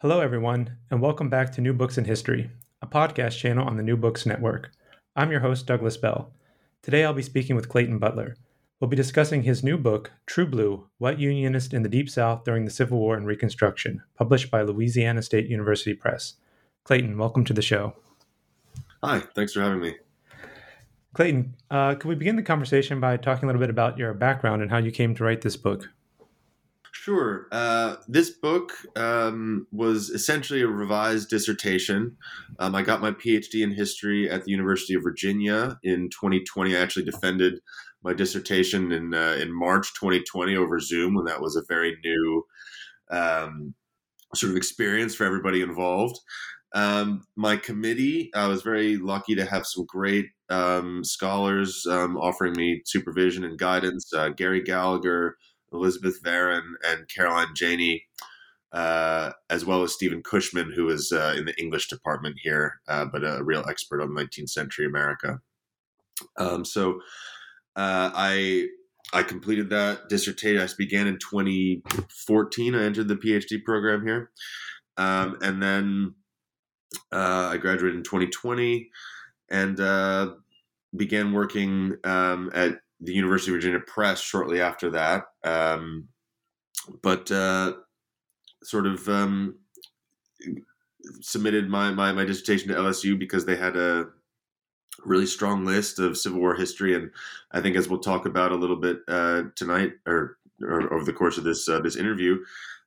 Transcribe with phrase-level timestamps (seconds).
[0.00, 3.82] Hello, everyone, and welcome back to New Books in History, a podcast channel on the
[3.82, 4.70] New Books Network.
[5.16, 6.30] I'm your host, Douglas Bell.
[6.82, 8.36] Today I'll be speaking with Clayton Butler.
[8.78, 12.64] We'll be discussing his new book, True Blue White Unionist in the Deep South During
[12.64, 16.34] the Civil War and Reconstruction, published by Louisiana State University Press.
[16.84, 17.94] Clayton, welcome to the show.
[19.02, 19.96] Hi, thanks for having me.
[21.14, 24.62] Clayton, uh, can we begin the conversation by talking a little bit about your background
[24.62, 25.90] and how you came to write this book?
[27.08, 27.46] Sure.
[27.50, 32.18] Uh, this book um, was essentially a revised dissertation.
[32.58, 36.76] Um, I got my PhD in history at the University of Virginia in 2020.
[36.76, 37.60] I actually defended
[38.04, 42.44] my dissertation in uh, in March 2020 over Zoom, when that was a very new
[43.10, 43.72] um,
[44.34, 46.20] sort of experience for everybody involved.
[46.74, 52.52] Um, my committee, I was very lucky to have some great um, scholars um, offering
[52.52, 54.12] me supervision and guidance.
[54.12, 55.38] Uh, Gary Gallagher.
[55.72, 58.04] Elizabeth Varon and Caroline Janney,
[58.72, 63.04] uh, as well as Stephen Cushman, who is uh, in the English department here, uh,
[63.04, 65.40] but a real expert on 19th century America.
[66.36, 67.00] Um, so
[67.76, 68.66] uh, I
[69.12, 70.60] I completed that dissertation.
[70.60, 72.74] I began in 2014.
[72.74, 74.30] I entered the PhD program here,
[74.96, 76.14] um, and then
[77.12, 78.90] uh, I graduated in 2020
[79.50, 80.32] and uh,
[80.96, 85.24] began working um, at the University of Virginia Press shortly after that.
[85.44, 86.08] Um,
[87.02, 87.74] but uh,
[88.62, 89.58] sort of um,
[91.20, 94.06] submitted my, my, my dissertation to LSU because they had a
[95.04, 97.10] really strong list of Civil War history, and
[97.52, 101.12] I think as we'll talk about a little bit uh, tonight or, or, over the
[101.12, 102.38] course of this uh, this interview.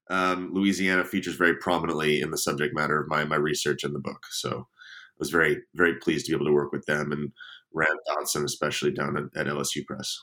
[0.10, 4.00] Um, Louisiana features very prominently in the subject matter of my, my research in the
[4.00, 4.26] book.
[4.30, 7.32] So I was very, very pleased to be able to work with them and
[7.74, 10.18] Rand Dotson, especially down at, at LSU Press.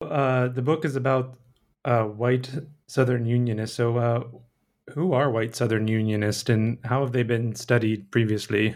[0.00, 1.38] Uh, the book is about
[1.84, 2.50] uh, white
[2.86, 3.76] Southern Unionists.
[3.76, 4.24] So, uh,
[4.94, 8.74] who are white Southern Unionists and how have they been studied previously?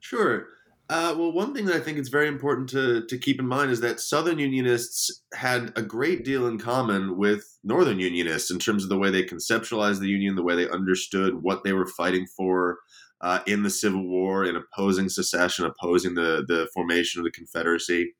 [0.00, 0.46] Sure.
[0.88, 3.70] Uh, well, one thing that I think it's very important to, to keep in mind
[3.70, 8.82] is that Southern Unionists had a great deal in common with Northern Unionists in terms
[8.82, 12.26] of the way they conceptualized the Union, the way they understood what they were fighting
[12.26, 12.78] for,
[13.20, 18.14] uh, in the Civil War in opposing secession, opposing the, the formation of the Confederacy.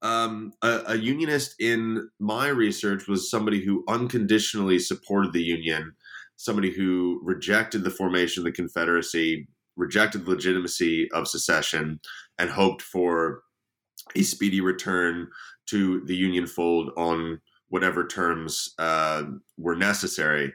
[0.00, 5.92] Um, a, a, unionist in my research was somebody who unconditionally supported the Union,
[6.36, 11.98] somebody who rejected the formation of the Confederacy, rejected the legitimacy of secession,
[12.38, 13.42] and hoped for
[14.14, 15.28] a speedy return
[15.66, 19.24] to the Union fold on whatever terms uh,
[19.56, 20.52] were necessary.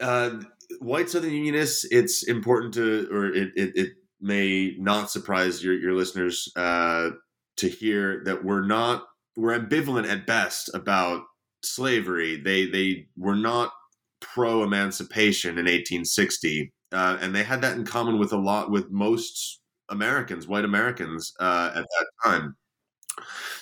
[0.00, 0.40] Uh,
[0.80, 3.90] white Southern Unionists, it's important to, or it, it, it
[4.20, 7.10] may not surprise your, your listeners uh,
[7.56, 9.04] to hear that we're not,
[9.36, 11.22] we're ambivalent at best about
[11.62, 12.40] slavery.
[12.42, 13.72] They, they were not
[14.20, 16.72] pro emancipation in 1860.
[16.92, 21.32] Uh, and they had that in common with a lot, with most Americans, white Americans
[21.40, 22.56] uh, at that time.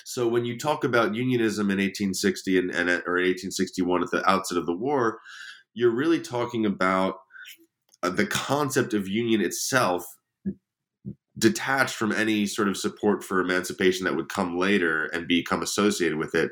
[0.03, 4.29] So when you talk about unionism in 1860 and, and at, or 1861 at the
[4.29, 5.19] outset of the war,
[5.75, 7.17] you're really talking about
[8.01, 10.03] uh, the concept of union itself
[11.37, 16.17] detached from any sort of support for emancipation that would come later and become associated
[16.17, 16.51] with it.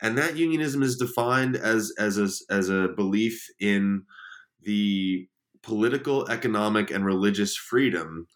[0.00, 4.02] And that unionism is defined as as a, as a belief in
[4.62, 5.28] the
[5.62, 8.26] political economic and religious freedom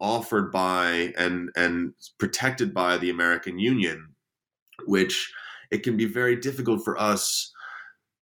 [0.00, 4.08] offered by and and protected by the American Union
[4.86, 5.32] which
[5.70, 7.52] it can be very difficult for us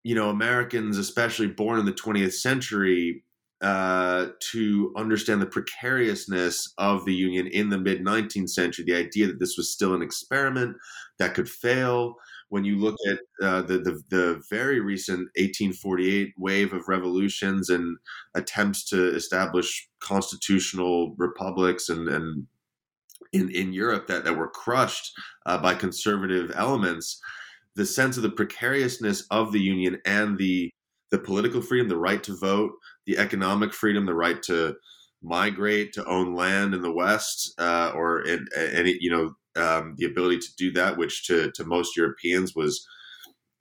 [0.02, 3.25] you know, Americans, especially born in the 20th century,
[3.60, 9.28] uh, to understand the precariousness of the Union in the mid 19th century, the idea
[9.28, 10.76] that this was still an experiment
[11.19, 12.16] that could fail,
[12.52, 17.96] when you look at uh, the, the, the very recent 1848 wave of revolutions and
[18.34, 22.46] attempts to establish constitutional republics and, and
[23.32, 25.12] in, in Europe that, that were crushed
[25.46, 27.22] uh, by conservative elements,
[27.77, 30.71] the sense of the precariousness of the union and the
[31.11, 32.73] the political freedom, the right to vote,
[33.07, 34.75] the economic freedom, the right to
[35.23, 38.25] migrate to own land in the West, uh, or
[38.57, 42.87] any you know um, the ability to do that, which to, to most Europeans was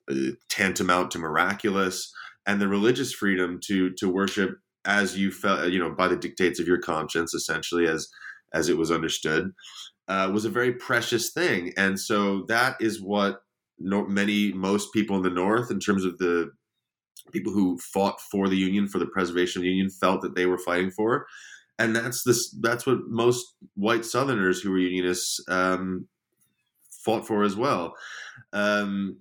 [0.10, 2.12] uh, tantamount to miraculous,
[2.46, 4.52] and the religious freedom to to worship
[4.86, 8.08] as you felt, you know, by the dictates of your conscience, essentially as
[8.54, 9.52] as it was understood,
[10.08, 13.42] uh, was a very precious thing, and so that is what
[13.84, 16.52] many most people in the North, in terms of the
[17.32, 20.46] people who fought for the Union for the preservation of the Union, felt that they
[20.46, 21.26] were fighting for
[21.82, 26.08] and that's this that's what most white Southerners who were Unionists um,
[27.04, 27.96] fought for as well.
[28.54, 29.18] Um,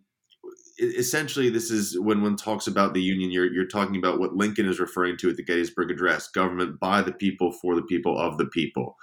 [0.79, 4.69] essentially, this is when one talks about the Union, you're you're talking about what Lincoln
[4.69, 8.37] is referring to at the Gettysburg Address: government by the people, for the people, of
[8.37, 8.97] the people.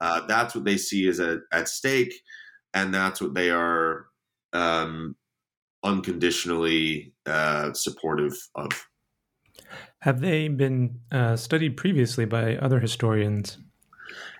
[0.00, 2.12] Uh, that's what they see as a, at stake,
[2.74, 4.06] and that's what they are
[4.54, 5.16] um,
[5.82, 8.88] unconditionally uh, supportive of.
[10.00, 13.58] Have they been uh, studied previously by other historians?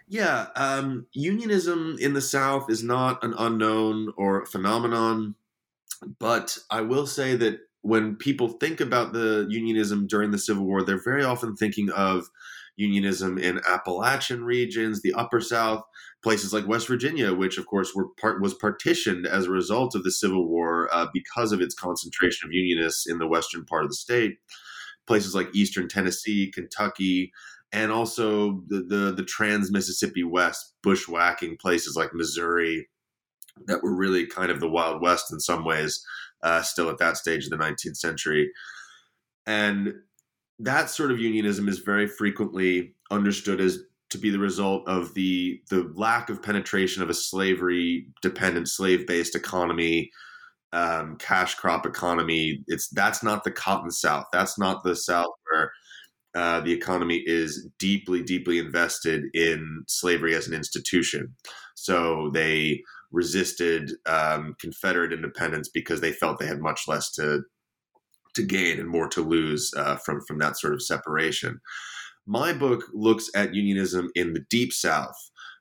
[0.07, 5.35] Yeah, um, unionism in the South is not an unknown or phenomenon,
[6.19, 10.83] but I will say that when people think about the unionism during the Civil War,
[10.83, 12.29] they're very often thinking of
[12.77, 15.83] unionism in Appalachian regions, the Upper South,
[16.25, 20.03] places like West Virginia, which of course were part was partitioned as a result of
[20.03, 23.91] the Civil War uh, because of its concentration of unionists in the western part of
[23.91, 24.39] the state
[25.07, 27.33] places like Eastern Tennessee, Kentucky,
[27.73, 32.89] and also the the, the trans Mississippi West, bushwhacking places like Missouri,
[33.67, 36.05] that were really kind of the Wild West in some ways,
[36.43, 38.51] uh, still at that stage of the 19th century.
[39.47, 39.95] And
[40.59, 43.81] that sort of unionism is very frequently understood as
[44.15, 49.07] to be the result of the the lack of penetration of a slavery dependent slave
[49.07, 50.11] based economy
[50.73, 52.63] um, cash crop economy.
[52.69, 54.27] It's that's not the cotton South.
[54.33, 55.73] That's not the South where
[56.35, 61.35] uh, the economy is deeply, deeply invested in slavery as an institution.
[61.77, 62.83] So they
[63.13, 67.43] resisted um, Confederate independence because they felt they had much less to
[68.35, 71.61] to gain and more to lose uh, from from that sort of separation.
[72.27, 75.17] My book looks at unionism in the Deep South,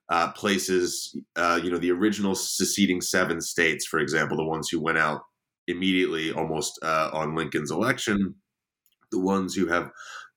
[0.10, 4.82] uh, places, uh, you know, the original seceding seven states, for example, the ones who
[4.82, 5.22] went out
[5.68, 8.36] immediately almost uh, on Lincoln's election,
[9.12, 9.92] the ones who have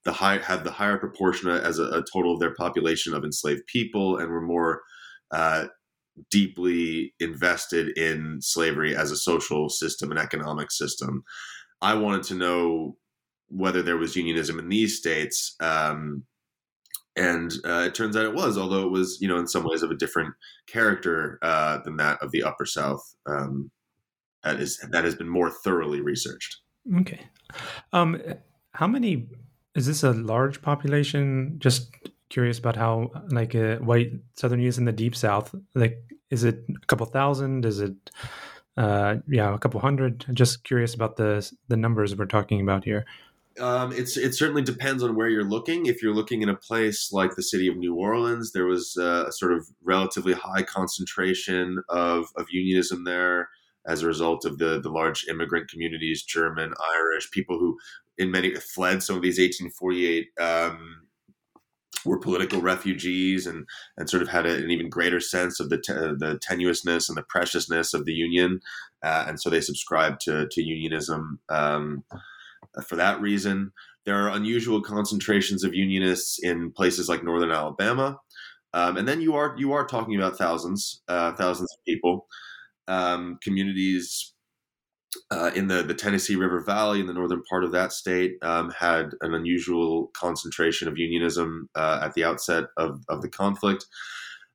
[0.05, 3.67] the high have the higher proportion as a, a total of their population of enslaved
[3.67, 4.83] people and were more
[5.33, 5.67] uh,
[6.31, 11.25] deeply invested in slavery as a social system and economic system.
[11.83, 12.97] I wanted to know
[13.49, 15.57] whether there was unionism in these states.
[15.61, 16.25] Um,
[17.17, 19.83] and uh, it turns out it was, although it was, you know, in some ways
[19.83, 20.35] of a different
[20.67, 23.03] character uh, than that of the Upper South.
[23.27, 23.71] Um,
[24.45, 26.59] that is that has been more thoroughly researched.
[27.01, 27.21] Okay,
[27.93, 28.21] um,
[28.73, 29.29] how many?
[29.75, 31.57] Is this a large population?
[31.59, 31.91] Just
[32.29, 35.55] curious about how, like, uh, white Southern youth in the Deep South.
[35.75, 35.99] Like,
[36.31, 37.65] is it a couple thousand?
[37.65, 37.95] Is it,
[38.77, 40.25] uh, yeah, a couple hundred?
[40.33, 43.05] Just curious about the the numbers we're talking about here.
[43.59, 45.87] Um, it's it certainly depends on where you're looking.
[45.87, 49.25] If you're looking in a place like the city of New Orleans, there was uh,
[49.29, 53.49] a sort of relatively high concentration of, of unionism there
[53.87, 57.79] as a result of the the large immigrant communities, German, Irish, people who
[58.19, 61.07] in many fled some of these 1848 um,
[62.05, 65.79] were political refugees and and sort of had a, an even greater sense of the
[65.79, 68.61] te- the tenuousness and the preciousness of the union,
[69.03, 71.41] uh, and so they subscribed to to unionism.
[71.49, 72.05] Um,
[72.83, 73.73] for that reason.
[74.05, 78.19] There are unusual concentrations of unionists in places like northern Alabama,
[78.73, 82.27] um, and then you are you are talking about thousands, uh, thousands of people,
[82.89, 84.35] um, communities
[85.31, 88.71] uh, in the the Tennessee River Valley in the northern part of that state um,
[88.71, 93.87] had an unusual concentration of unionism uh, at the outset of of the conflict.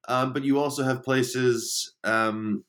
[0.07, 2.63] Um, but you also have places um,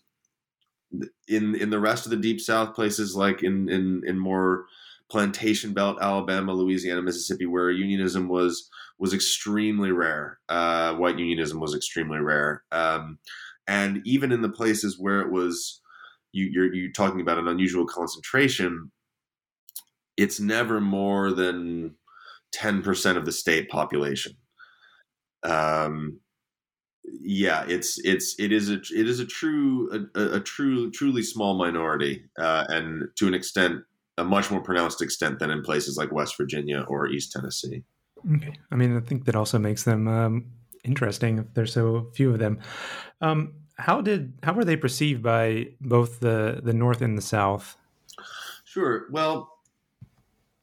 [1.28, 4.66] in in the rest of the Deep South, places like in in in more
[5.12, 10.38] plantation belt, Alabama, Louisiana, Mississippi, where unionism was was extremely rare.
[10.48, 13.18] Uh, white unionism was extremely rare, um,
[13.68, 15.82] and even in the places where it was,
[16.32, 18.90] you, you're you talking about an unusual concentration.
[20.16, 21.96] It's never more than
[22.50, 24.32] ten percent of the state population.
[25.42, 26.20] Um,
[27.20, 31.58] yeah, it's it's it is a it is a true a, a true truly small
[31.58, 33.82] minority, uh, and to an extent,
[34.18, 37.82] a much more pronounced extent than in places like West Virginia or East Tennessee.
[38.36, 40.46] Okay, I mean, I think that also makes them um,
[40.84, 42.60] interesting if there's so few of them.
[43.20, 47.76] Um, how did how were they perceived by both the the North and the South?
[48.64, 49.06] Sure.
[49.10, 49.52] Well,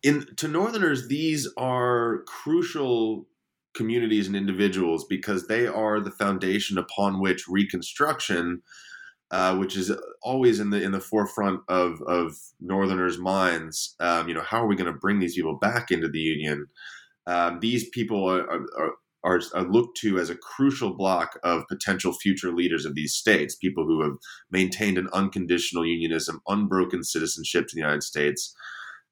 [0.03, 3.27] in to Northerners, these are crucial
[3.73, 8.61] communities and individuals because they are the foundation upon which Reconstruction,
[9.31, 13.95] uh, which is always in the in the forefront of of Northerners' minds.
[13.99, 16.67] Um, you know, how are we going to bring these people back into the Union?
[17.27, 18.65] Um, these people are, are,
[19.23, 23.55] are, are, looked to as a crucial block of potential future leaders of these states,
[23.55, 24.17] people who have
[24.49, 28.55] maintained an unconditional unionism, unbroken citizenship to the United States.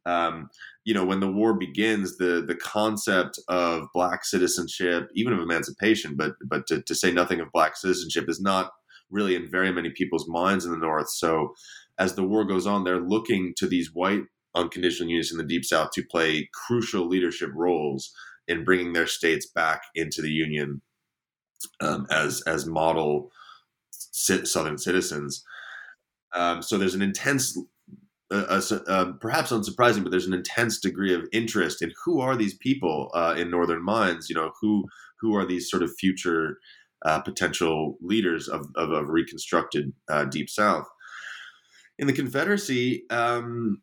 [0.07, 0.49] Um,
[0.83, 6.15] you know, when the war begins, the the concept of black citizenship, even of emancipation,
[6.15, 8.71] but but to, to say nothing of black citizenship, is not
[9.09, 11.09] really in very many people's minds in the North.
[11.09, 11.53] So,
[11.99, 14.23] as the war goes on, they're looking to these white
[14.55, 18.11] unconditional units in the Deep South to play crucial leadership roles
[18.47, 20.81] in bringing their states back into the Union
[21.81, 23.31] um, as as model
[23.91, 25.43] Southern citizens.
[26.33, 27.57] Um, so there's an intense
[28.29, 32.57] uh, uh, perhaps unsurprising, but there's an intense degree of interest in who are these
[32.57, 34.29] people uh, in Northern Minds.
[34.29, 34.85] You know, who
[35.19, 36.57] who are these sort of future
[37.05, 40.87] uh, potential leaders of, of a reconstructed uh, Deep South?
[41.99, 43.81] In the Confederacy, um,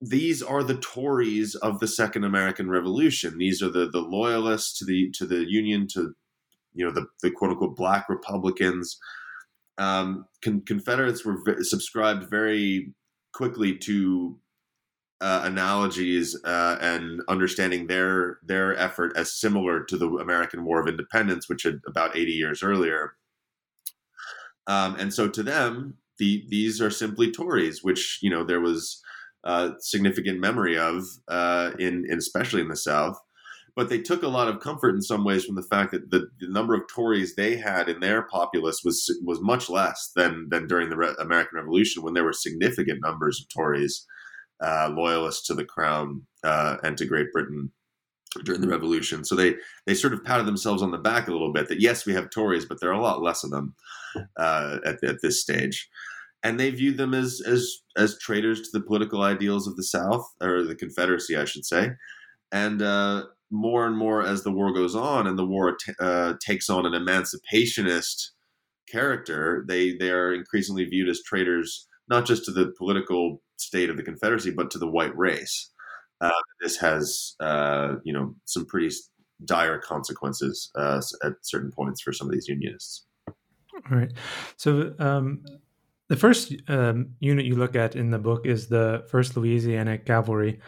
[0.00, 3.38] these are the Tories of the Second American Revolution.
[3.38, 6.14] These are the the loyalists to the to the Union, to
[6.74, 8.98] you know the the quote unquote Black Republicans.
[9.78, 12.94] Um, con- Confederates were v- subscribed very
[13.32, 14.38] quickly to
[15.20, 20.88] uh, analogies uh, and understanding their their effort as similar to the American War of
[20.88, 23.14] Independence, which had about 80 years earlier.
[24.66, 29.02] Um, and so to them, the, these are simply Tories, which you know there was
[29.44, 33.18] uh, significant memory of uh, in, in especially in the South.
[33.76, 36.28] But they took a lot of comfort in some ways from the fact that the,
[36.38, 40.66] the number of Tories they had in their populace was was much less than than
[40.66, 44.06] during the Re- American Revolution, when there were significant numbers of Tories
[44.64, 47.70] uh, loyalists to the crown uh, and to Great Britain
[48.44, 49.24] during the Revolution.
[49.24, 49.54] So they
[49.86, 52.30] they sort of patted themselves on the back a little bit that yes, we have
[52.30, 53.74] Tories, but there are a lot less of them
[54.36, 55.88] uh, at, at this stage.
[56.42, 60.26] And they viewed them as as as traitors to the political ideals of the South
[60.40, 61.92] or the Confederacy, I should say.
[62.50, 66.34] And uh, more and more as the war goes on and the war t- uh,
[66.44, 68.30] takes on an emancipationist
[68.90, 73.96] character, they they are increasingly viewed as traitors not just to the political state of
[73.96, 75.70] the Confederacy, but to the white race.
[76.20, 76.30] Uh,
[76.60, 78.94] this has uh, you know some pretty
[79.44, 83.04] dire consequences uh, at certain points for some of these unionists.
[83.28, 84.12] All right.
[84.56, 85.44] So um,
[86.08, 90.60] the first um, unit you look at in the book is the First Louisiana Cavalry.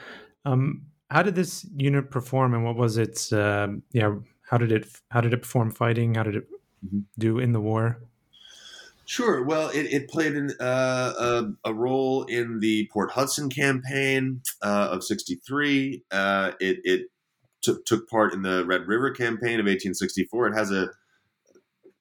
[0.45, 4.15] Um, how did this unit perform, and what was its um, yeah?
[4.49, 6.15] How did it how did it perform fighting?
[6.15, 6.49] How did it
[6.85, 7.01] mm-hmm.
[7.19, 8.01] do in the war?
[9.07, 9.45] Sure.
[9.45, 11.13] Well, it, it played an, uh,
[11.65, 16.03] a, a, role in the Port Hudson campaign uh, of '63.
[16.11, 17.03] Uh, it, it
[17.63, 20.49] took took part in the Red River campaign of 1864.
[20.49, 20.91] It has a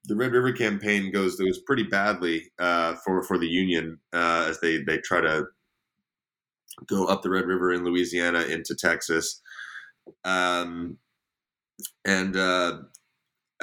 [0.06, 4.60] the Red River campaign goes goes pretty badly uh, for for the Union uh, as
[4.62, 5.46] they they try to
[6.88, 9.42] go up the Red River in Louisiana into Texas.
[10.24, 10.98] Um,
[12.04, 12.80] and uh,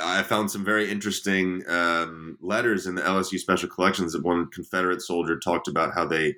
[0.03, 5.03] I found some very interesting um, letters in the LSU Special Collections that one Confederate
[5.03, 6.35] soldier talked about how they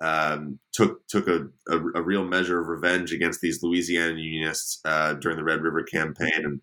[0.00, 5.14] um, took took a, a, a, real measure of revenge against these Louisiana Unionists uh,
[5.14, 6.60] during the Red River campaign, and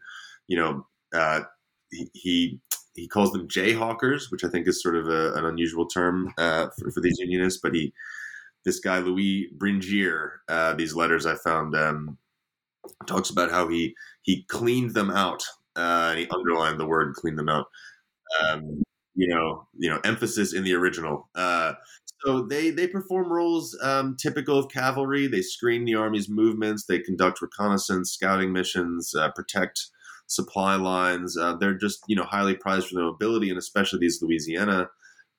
[0.48, 0.86] you know
[1.16, 1.42] uh,
[2.14, 2.60] he,
[2.94, 6.68] he, calls them Jayhawkers, which I think is sort of a, an unusual term uh,
[6.78, 7.92] for, for, these Unionists, but he
[8.66, 12.18] this guy Louis Bringier, uh, these letters I found um,
[13.08, 15.44] talks about how he he cleaned them out.
[15.76, 17.68] Uh, and he underlined the word "clean them out."
[18.42, 18.84] Um,
[19.16, 21.30] you know, you know, emphasis in the original.
[21.36, 21.74] Uh,
[22.26, 25.28] so they they perform roles um, typical of cavalry.
[25.28, 26.86] They screen the army's movements.
[26.86, 29.88] They conduct reconnaissance, scouting missions, uh, protect
[30.28, 31.38] supply lines.
[31.38, 34.90] Uh, they're just you know highly prized for their mobility, and especially these Louisiana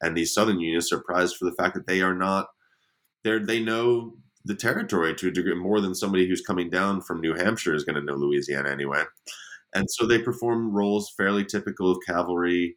[0.00, 2.49] and these Southern units are prized for the fact that they are not
[3.23, 4.14] they they know
[4.45, 7.85] the territory to a degree more than somebody who's coming down from New Hampshire is
[7.85, 9.05] going to know Louisiana anyway.
[9.75, 12.76] And so they perform roles fairly typical of cavalry.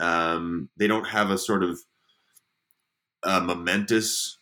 [0.00, 1.78] Um, they don't have a sort of
[3.24, 4.38] momentous,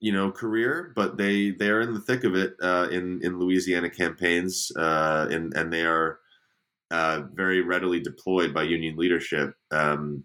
[0.00, 3.38] you know, career, but they they are in the thick of it uh, in in
[3.38, 6.18] Louisiana campaigns, uh, and and they are
[6.90, 10.24] uh, very readily deployed by Union leadership, um,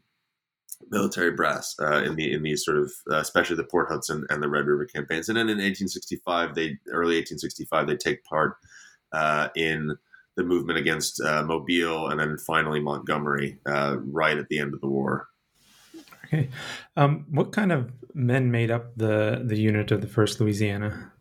[0.92, 4.42] military brass uh, in the in these sort of, uh, especially the Port Hudson and
[4.44, 5.30] the Red River campaigns.
[5.30, 8.58] And then in 1865, they early 1865, they take part
[9.14, 9.98] uh, in
[10.40, 14.80] the movement against uh, Mobile, and then finally Montgomery, uh, right at the end of
[14.80, 15.28] the war.
[16.26, 16.50] Okay,
[16.96, 21.12] um, what kind of men made up the the unit of the First Louisiana?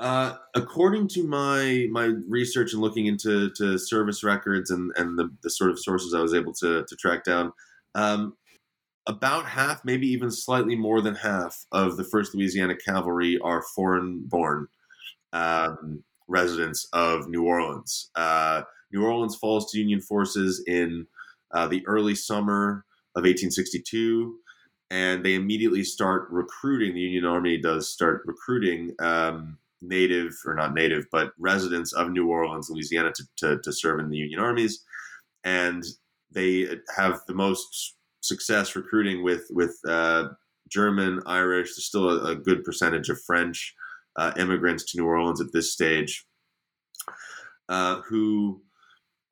[0.00, 5.30] Uh, according to my my research and looking into to service records and and the,
[5.42, 7.52] the sort of sources I was able to to track down,
[7.94, 8.34] um,
[9.06, 14.24] about half, maybe even slightly more than half of the First Louisiana Cavalry are foreign
[14.26, 14.66] born
[15.32, 18.10] um, residents of New Orleans.
[18.14, 18.62] Uh,
[18.92, 21.06] New Orleans falls to Union forces in
[21.52, 22.84] uh, the early summer
[23.16, 24.38] of 1862
[24.90, 26.94] and they immediately start recruiting.
[26.94, 32.28] The Union Army does start recruiting um, native or not native, but residents of New
[32.28, 34.84] Orleans, Louisiana, to, to, to serve in the Union armies,
[35.42, 35.82] and
[36.30, 40.28] they have the most success recruiting with with uh,
[40.68, 41.74] German, Irish.
[41.74, 43.74] There's still a, a good percentage of French
[44.16, 46.26] uh, immigrants to New Orleans at this stage,
[47.68, 48.62] uh, who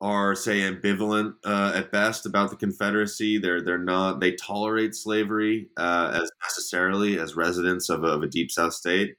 [0.01, 3.37] are say ambivalent uh, at best about the Confederacy.
[3.37, 8.27] They're they're not they tolerate slavery uh, as necessarily as residents of a, of a
[8.27, 9.15] deep South state,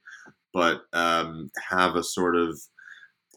[0.53, 2.59] but um, have a sort of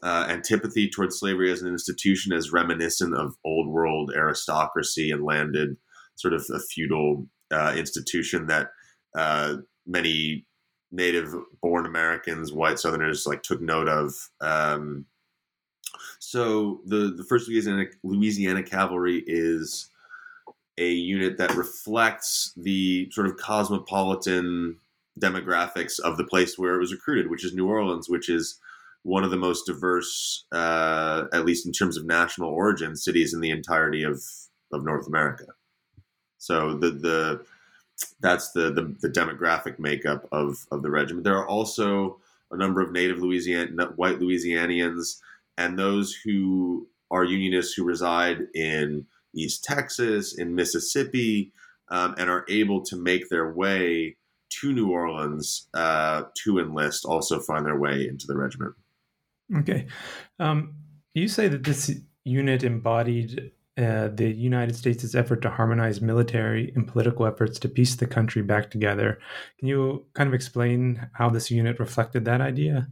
[0.03, 5.75] uh, antipathy towards slavery as an institution as reminiscent of old world aristocracy and landed
[6.15, 8.69] sort of a feudal uh, institution that
[9.87, 10.45] many
[10.91, 14.29] native born Americans, white Southerners, like took note of.
[14.41, 15.05] Um,
[16.19, 19.89] so the the first Louisiana Louisiana Cavalry is
[20.77, 24.77] a unit that reflects the sort of cosmopolitan
[25.19, 28.59] demographics of the place where it was recruited, which is New Orleans, which is
[29.03, 33.41] one of the most diverse, uh, at least in terms of national origin, cities in
[33.41, 34.23] the entirety of,
[34.71, 35.45] of North America.
[36.37, 37.45] So the the
[38.19, 41.23] that's the, the, the demographic makeup of of the regiment.
[41.23, 42.19] There are also
[42.51, 45.19] a number of native Louisiana white Louisianians
[45.57, 51.51] and those who are Unionists who reside in East Texas, in Mississippi,
[51.89, 54.15] um, and are able to make their way
[54.49, 58.73] to New Orleans uh, to enlist also find their way into the regiment.
[59.57, 59.87] Okay.
[60.39, 60.75] Um,
[61.13, 61.91] you say that this
[62.23, 67.95] unit embodied uh, the United States' effort to harmonize military and political efforts to piece
[67.95, 69.19] the country back together.
[69.57, 72.89] Can you kind of explain how this unit reflected that idea?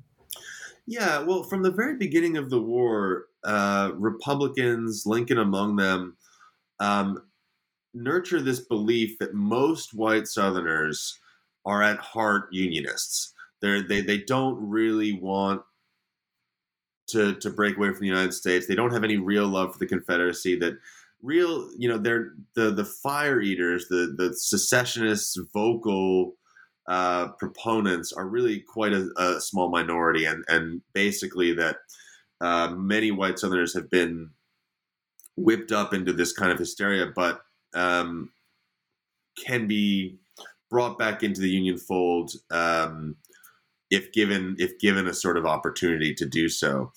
[0.86, 6.16] Yeah, well, from the very beginning of the war, uh, Republicans, Lincoln among them,
[6.80, 7.22] um,
[7.94, 11.20] nurture this belief that most white Southerners
[11.66, 13.34] are at heart unionists.
[13.62, 15.64] They're, they they don't really want
[17.08, 18.68] to to break away from the United States.
[18.68, 20.58] They don't have any real love for the Confederacy.
[20.58, 20.78] That
[21.22, 26.36] real, you know, they're the the fire eaters, the the secessionists, vocal
[26.88, 31.78] uh, proponents are really quite a, a, small minority, and and basically that
[32.42, 34.30] uh, many white Southerners have been
[35.36, 37.42] whipped up into this kind of hysteria, but
[37.74, 38.32] um,
[39.38, 40.18] can be
[40.70, 43.16] brought back into the union fold um,
[43.90, 46.92] if given if given a sort of opportunity to do so.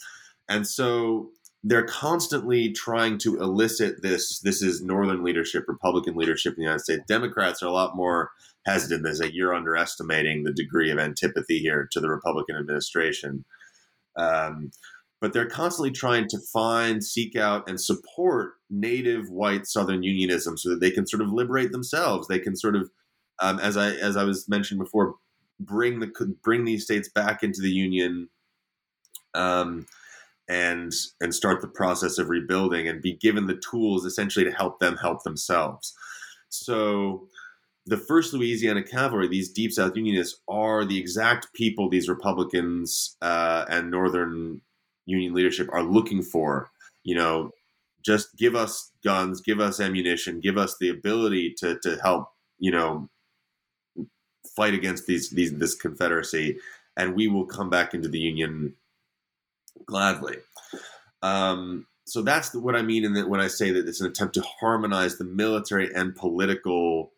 [0.48, 1.30] And so
[1.62, 4.40] they're constantly trying to elicit this.
[4.40, 7.02] This is Northern leadership, Republican leadership in the United States.
[7.06, 8.30] Democrats are a lot more
[8.66, 9.04] hesitant.
[9.04, 13.44] They say you're underestimating the degree of antipathy here to the Republican administration.
[14.16, 14.70] Um,
[15.20, 20.70] but they're constantly trying to find, seek out, and support native white Southern unionism so
[20.70, 22.26] that they can sort of liberate themselves.
[22.26, 22.90] They can sort of
[23.40, 25.16] um, as I as I was mentioned before,
[25.60, 28.28] bring the bring these states back into the union,
[29.34, 29.86] um,
[30.48, 34.80] and and start the process of rebuilding and be given the tools essentially to help
[34.80, 35.94] them help themselves.
[36.48, 37.26] So.
[37.86, 43.64] The first Louisiana Cavalry, these Deep South Unionists, are the exact people these Republicans uh,
[43.68, 44.60] and Northern
[45.06, 46.70] Union leadership are looking for.
[47.02, 47.50] You know,
[48.04, 52.70] just give us guns, give us ammunition, give us the ability to to help you
[52.70, 53.08] know
[54.56, 56.58] fight against these, these this Confederacy,
[56.96, 58.74] and we will come back into the Union
[59.86, 60.36] gladly.
[61.22, 64.34] Um, so that's what I mean in that when I say that it's an attempt
[64.34, 67.12] to harmonize the military and political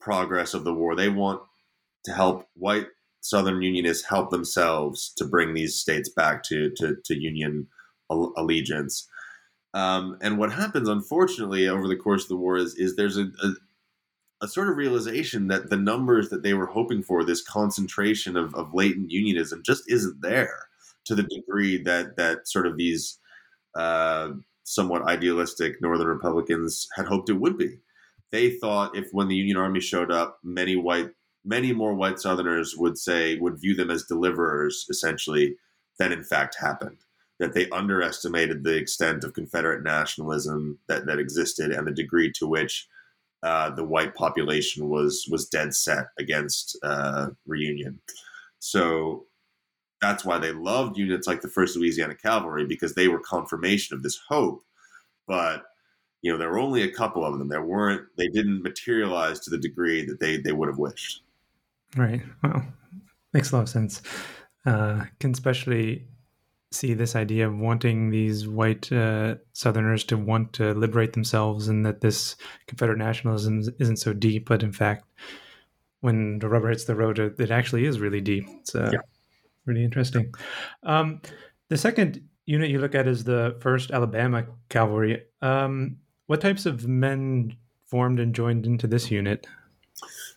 [0.00, 0.94] progress of the war.
[0.94, 1.42] They want
[2.04, 2.86] to help white
[3.20, 7.68] Southern Unionists help themselves to bring these states back to to, to Union
[8.08, 9.06] allegiance.
[9.72, 13.30] Um, and what happens, unfortunately, over the course of the war is is there's a,
[13.42, 13.52] a
[14.42, 18.54] a sort of realization that the numbers that they were hoping for, this concentration of,
[18.54, 20.66] of latent unionism, just isn't there
[21.04, 23.18] to the degree that that sort of these
[23.76, 24.30] uh,
[24.64, 27.78] somewhat idealistic Northern Republicans had hoped it would be.
[28.32, 31.10] They thought if when the Union Army showed up, many white,
[31.44, 35.56] many more white Southerners would say would view them as deliverers, essentially,
[35.98, 36.98] than in fact happened.
[37.40, 42.46] That they underestimated the extent of Confederate nationalism that, that existed and the degree to
[42.46, 42.86] which
[43.42, 48.00] uh, the white population was was dead set against uh, reunion.
[48.58, 49.26] So
[50.00, 54.02] that's why they loved units like the First Louisiana Cavalry because they were confirmation of
[54.02, 54.62] this hope.
[55.26, 55.64] But
[56.22, 57.48] you know, there were only a couple of them.
[57.48, 58.06] There weren't.
[58.16, 61.22] They didn't materialize to the degree that they they would have wished.
[61.96, 62.22] Right.
[62.42, 62.62] Well,
[63.32, 64.02] makes a lot of sense.
[64.66, 66.06] Uh, can especially
[66.72, 71.84] see this idea of wanting these white uh, Southerners to want to liberate themselves, and
[71.84, 75.04] that this Confederate nationalism isn't so deep, but in fact,
[76.00, 78.44] when the rubber hits the road, it actually is really deep.
[78.60, 79.00] It's uh, yeah.
[79.66, 80.32] really interesting.
[80.82, 81.20] Um,
[81.68, 85.22] the second unit you look at is the First Alabama Cavalry.
[85.42, 87.56] Um, what types of men
[87.86, 89.46] formed and joined into this unit?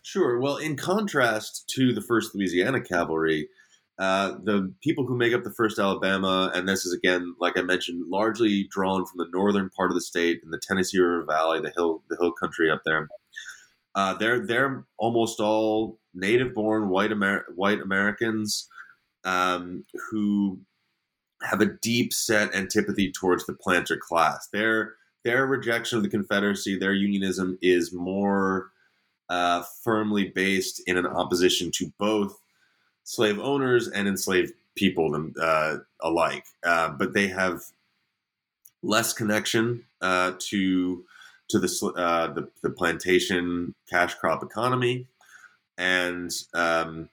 [0.02, 0.40] Sure.
[0.40, 3.48] Well, in contrast to the First Louisiana Cavalry,
[4.04, 7.62] uh, the people who make up the first Alabama, and this is again, like I
[7.62, 11.62] mentioned, largely drawn from the northern part of the state in the Tennessee River Valley,
[11.62, 13.08] the hill, the hill country up there.
[13.96, 18.68] Uh, they're they're almost all native-born white Amer- white Americans
[19.24, 20.60] um, who
[21.42, 24.50] have a deep set antipathy towards the planter class.
[24.52, 28.70] Their their rejection of the Confederacy, their unionism, is more
[29.30, 32.38] uh, firmly based in an opposition to both
[33.04, 36.46] slave owners and enslaved people uh, alike.
[36.64, 37.62] Uh, but they have
[38.82, 41.04] less connection uh, to
[41.50, 45.06] to the, uh, the, the plantation cash crop economy,
[45.78, 47.10] and um,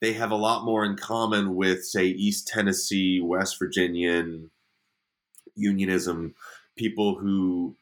[0.00, 4.50] they have a lot more in common with, say, East Tennessee, West Virginian
[5.54, 6.34] unionism
[6.76, 7.74] people who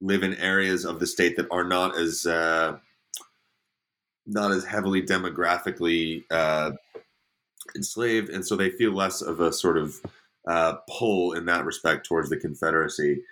[0.00, 2.76] live in areas of the state that are not as uh,
[4.26, 6.72] not as heavily demographically uh,
[7.74, 9.96] enslaved, and so they feel less of a sort of
[10.46, 13.22] uh, pull in that respect towards the Confederacy.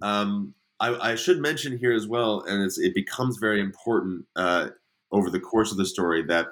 [0.00, 4.68] Um, I, I, should mention here as well, and it becomes very important uh,
[5.10, 6.46] over the course of the story that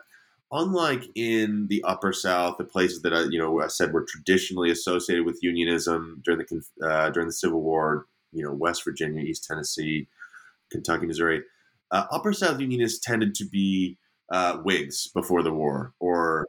[0.53, 4.71] unlike in the upper south the places that i you know i said were traditionally
[4.71, 9.45] associated with unionism during the uh, during the civil war you know west virginia east
[9.45, 10.07] tennessee
[10.71, 11.43] kentucky missouri
[11.90, 13.99] uh, upper South Unionists tended to be
[14.33, 16.49] uh, Whigs before the war, or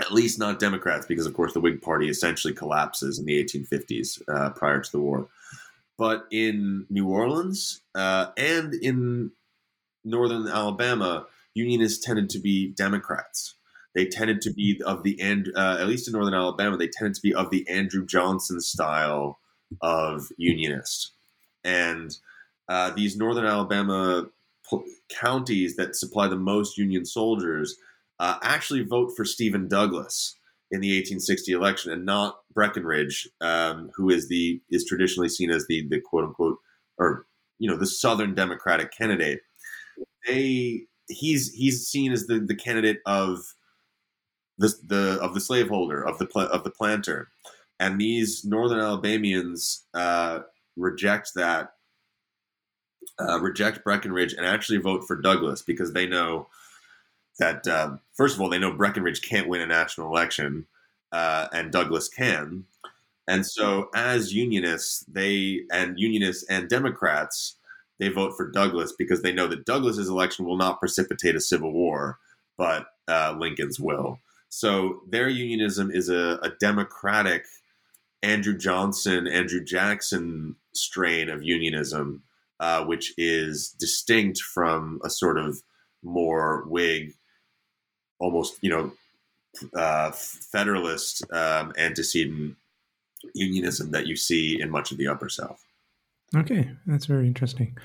[0.00, 4.20] at least not Democrats, because of course the Whig Party essentially collapses in the 1850s
[4.28, 5.28] uh, prior to the war.
[5.98, 9.32] But in New Orleans uh, and in
[10.04, 13.54] northern Alabama, Unionists tended to be Democrats.
[13.94, 17.14] They tended to be of the end, uh, at least in northern Alabama, they tended
[17.14, 19.38] to be of the Andrew Johnson style
[19.80, 21.12] of Unionist.
[21.64, 22.14] And
[22.68, 24.26] uh, these northern Alabama
[25.08, 27.76] counties that supply the most Union soldiers
[28.18, 30.36] uh, actually vote for Stephen Douglas
[30.70, 35.66] in the 1860 election, and not Breckinridge, um, who is the is traditionally seen as
[35.68, 36.58] the the quote unquote
[36.98, 37.26] or
[37.58, 39.40] you know the Southern Democratic candidate.
[40.26, 43.38] They he's he's seen as the the candidate of
[44.58, 47.28] the the of the slaveholder of the of the planter,
[47.78, 50.40] and these Northern Alabamians uh,
[50.76, 51.70] reject that
[53.20, 56.48] uh, reject Breckinridge and actually vote for Douglas because they know
[57.38, 60.66] that uh, first of all they know Breckinridge can't win a national election
[61.12, 62.64] uh, and Douglas can,
[63.28, 67.56] and so as Unionists they and Unionists and Democrats
[67.98, 71.72] they vote for Douglas because they know that Douglas's election will not precipitate a civil
[71.72, 72.18] war,
[72.58, 74.20] but uh, Lincoln's will.
[74.48, 77.44] So their unionism is a, a democratic
[78.22, 82.22] Andrew Johnson, Andrew Jackson strain of unionism
[82.60, 85.62] uh, which is distinct from a sort of
[86.02, 87.14] more Whig,
[88.18, 88.92] almost you know,
[89.74, 92.56] uh, federalist um, antecedent
[93.34, 95.64] unionism that you see in much of the Upper South.
[96.34, 97.76] Okay, that's very interesting.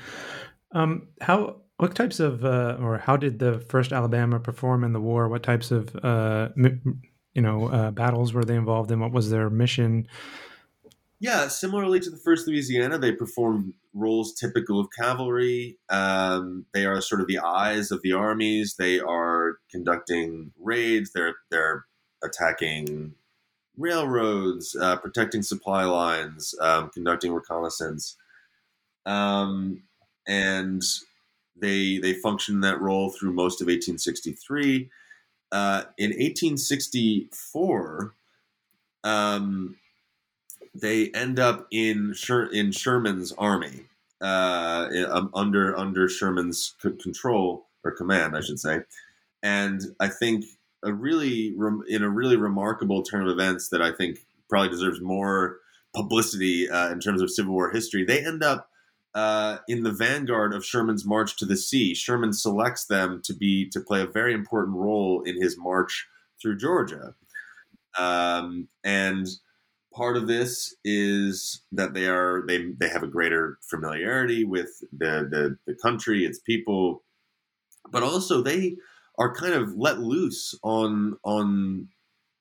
[0.73, 5.01] Um, how what types of uh, or how did the first Alabama perform in the
[5.01, 5.27] war?
[5.27, 8.99] What types of uh, you know uh, battles were they involved in?
[8.99, 10.07] What was their mission?
[11.19, 15.77] Yeah, similarly to the First Louisiana, they perform roles typical of cavalry.
[15.89, 18.75] Um, they are sort of the eyes of the armies.
[18.77, 21.11] They are conducting raids.
[21.13, 21.85] They're they're
[22.23, 23.13] attacking
[23.77, 28.17] railroads, uh, protecting supply lines, um, conducting reconnaissance,
[29.05, 29.83] um,
[30.27, 30.83] and
[31.55, 34.89] they they function in that role through most of 1863.
[35.51, 38.13] Uh, in 1864,
[39.03, 39.75] um,
[40.73, 43.85] they end up in Sher- in Sherman's army
[44.21, 48.81] uh, um, under under Sherman's c- control or command, I should say.
[49.43, 50.45] And I think
[50.83, 51.53] a really
[51.87, 55.57] in a really remarkable turn of events that I think probably deserves more
[55.95, 58.05] publicity uh, in terms of Civil War history.
[58.05, 58.69] They end up
[59.13, 61.93] uh, in the vanguard of Sherman's march to the sea.
[61.93, 66.07] Sherman selects them to be to play a very important role in his march
[66.41, 67.13] through Georgia,
[67.97, 69.27] um, and
[69.93, 75.27] part of this is that they are they they have a greater familiarity with the
[75.29, 77.03] the, the country, its people,
[77.89, 78.75] but also they
[79.17, 81.89] are kind of let loose on on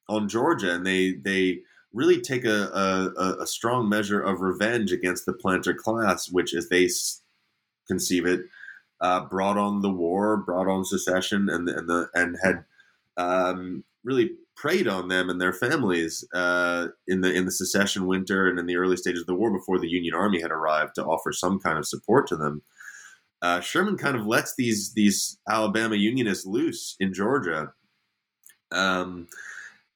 [0.08, 1.60] on Georgia, and they they
[1.92, 2.68] really take a,
[3.18, 6.88] a, a strong measure of revenge against the planter class, which, as they
[7.88, 8.42] conceive it,
[9.00, 12.64] uh, brought on the war, brought on secession, and and the and had
[13.16, 18.46] um, really preyed on them and their families uh, in the in the secession winter
[18.46, 21.05] and in the early stages of the war before the Union Army had arrived to
[21.05, 22.62] offer some kind of support to them.
[23.40, 27.73] Uh, Sherman kind of lets these these Alabama Unionists loose in Georgia.
[28.70, 29.29] Um,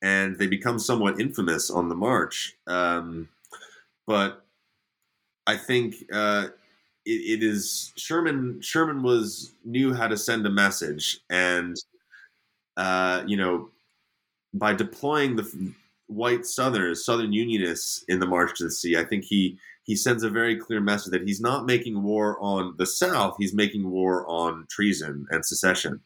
[0.00, 2.54] and they become somewhat infamous on the march.
[2.66, 3.28] Um,
[4.06, 4.44] but
[5.46, 6.48] I think uh,
[7.04, 8.60] it, it is Sherman.
[8.62, 11.76] Sherman was knew how to send a message, and
[12.78, 13.68] uh, you know,
[14.54, 15.72] by deploying the
[16.06, 20.22] white Southerners, Southern Unionists in the March to the Sea, I think he he sends
[20.22, 24.26] a very clear message that he's not making war on the South; he's making war
[24.28, 26.00] on treason and secession.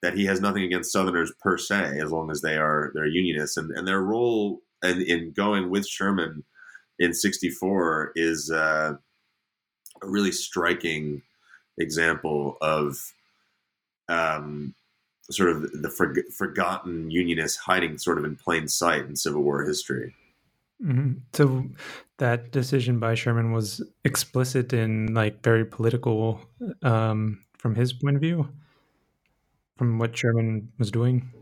[0.00, 3.56] That he has nothing against Southerners per se, as long as they are they're Unionists,
[3.56, 6.44] and and their role in, in going with Sherman
[6.98, 8.94] in '64 is uh,
[10.02, 11.22] a really striking
[11.78, 12.96] example of
[14.08, 14.74] um,
[15.30, 19.64] sort of the for, forgotten Unionists hiding sort of in plain sight in Civil War
[19.64, 20.14] history.
[20.84, 21.12] Mm-hmm.
[21.32, 21.64] So
[22.18, 26.40] that decision by Sherman was explicit and like very political
[26.82, 28.48] um, from his point of view
[29.76, 31.32] from what Sherman was doing?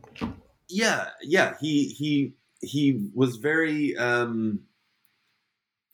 [0.69, 1.55] Yeah, yeah.
[1.61, 4.61] He he he was very um,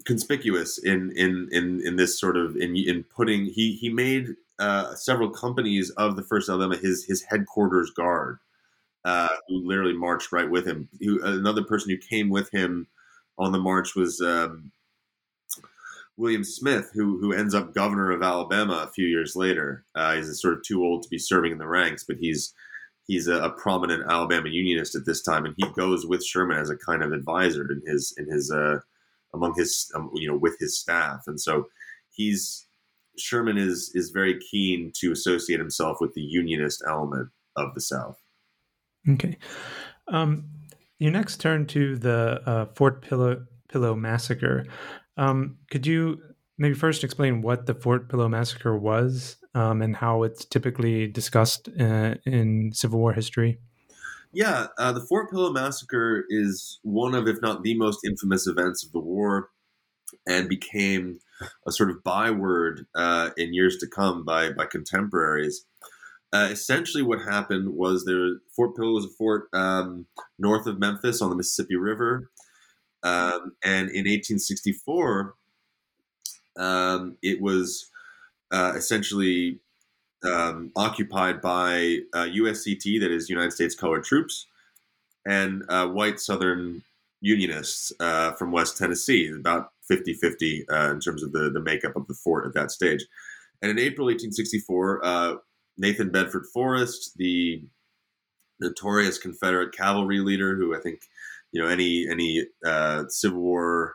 [0.05, 4.95] conspicuous in in in in this sort of in in putting he he made uh,
[4.95, 8.39] several companies of the First Alabama his his headquarters guard,
[9.05, 10.89] uh, who literally marched right with him.
[11.01, 12.87] Another person who came with him
[13.39, 14.73] on the march was um,
[16.17, 19.85] William Smith, who who ends up governor of Alabama a few years later.
[19.95, 22.55] Uh, he's sort of too old to be serving in the ranks, but he's
[23.07, 26.71] he's a, a, prominent Alabama Unionist at this time, and he goes with Sherman as
[26.71, 28.79] a kind of advisor in his in his uh,
[29.35, 31.69] among his um, you know with his staff, and so
[32.11, 32.66] he's
[33.19, 38.21] Sherman is is very keen to associate himself with the Unionist element of the South.
[39.09, 39.39] Okay,
[40.09, 40.45] um,
[40.99, 44.65] you next turn to the uh, Fort Pillow Pillow massacre.
[45.17, 46.21] Um, could you
[46.59, 51.69] maybe first explain what the Fort Pillow Massacre was um, and how it's typically discussed
[51.81, 53.59] uh, in Civil War history?
[54.33, 58.85] Yeah, uh, the Fort Pillow Massacre is one of, if not the most infamous events
[58.85, 59.51] of the war,
[60.27, 61.19] and became
[61.67, 65.67] a sort of byword uh, in years to come by by contemporaries.
[66.33, 68.37] Uh, essentially, what happened was there.
[68.55, 70.07] Fort Pillow was a fort um,
[70.39, 72.31] north of Memphis on the Mississippi River.
[73.03, 75.35] Um, and in 1864,
[76.59, 77.91] um, it was
[78.51, 79.61] uh, essentially
[80.25, 84.47] um, occupied by uh, USCT, that is United States Colored Troops,
[85.25, 86.83] and uh, white Southern
[87.21, 91.97] Unionists uh, from West Tennessee, about 50 50 uh, in terms of the, the makeup
[91.97, 93.05] of the fort at that stage.
[93.63, 95.35] And in April 1864, uh,
[95.79, 97.63] Nathan Bedford Forrest, the
[98.61, 101.01] notorious Confederate cavalry leader, who I think
[101.53, 103.95] you know any any uh, Civil War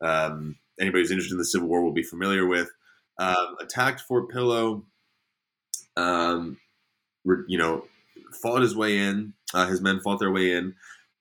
[0.00, 2.70] um, anybody who's interested in the Civil War will be familiar with.
[3.18, 4.84] Um, attacked Fort Pillow.
[5.96, 6.58] Um,
[7.48, 7.84] you know,
[8.42, 9.34] fought his way in.
[9.52, 10.74] Uh, his men fought their way in,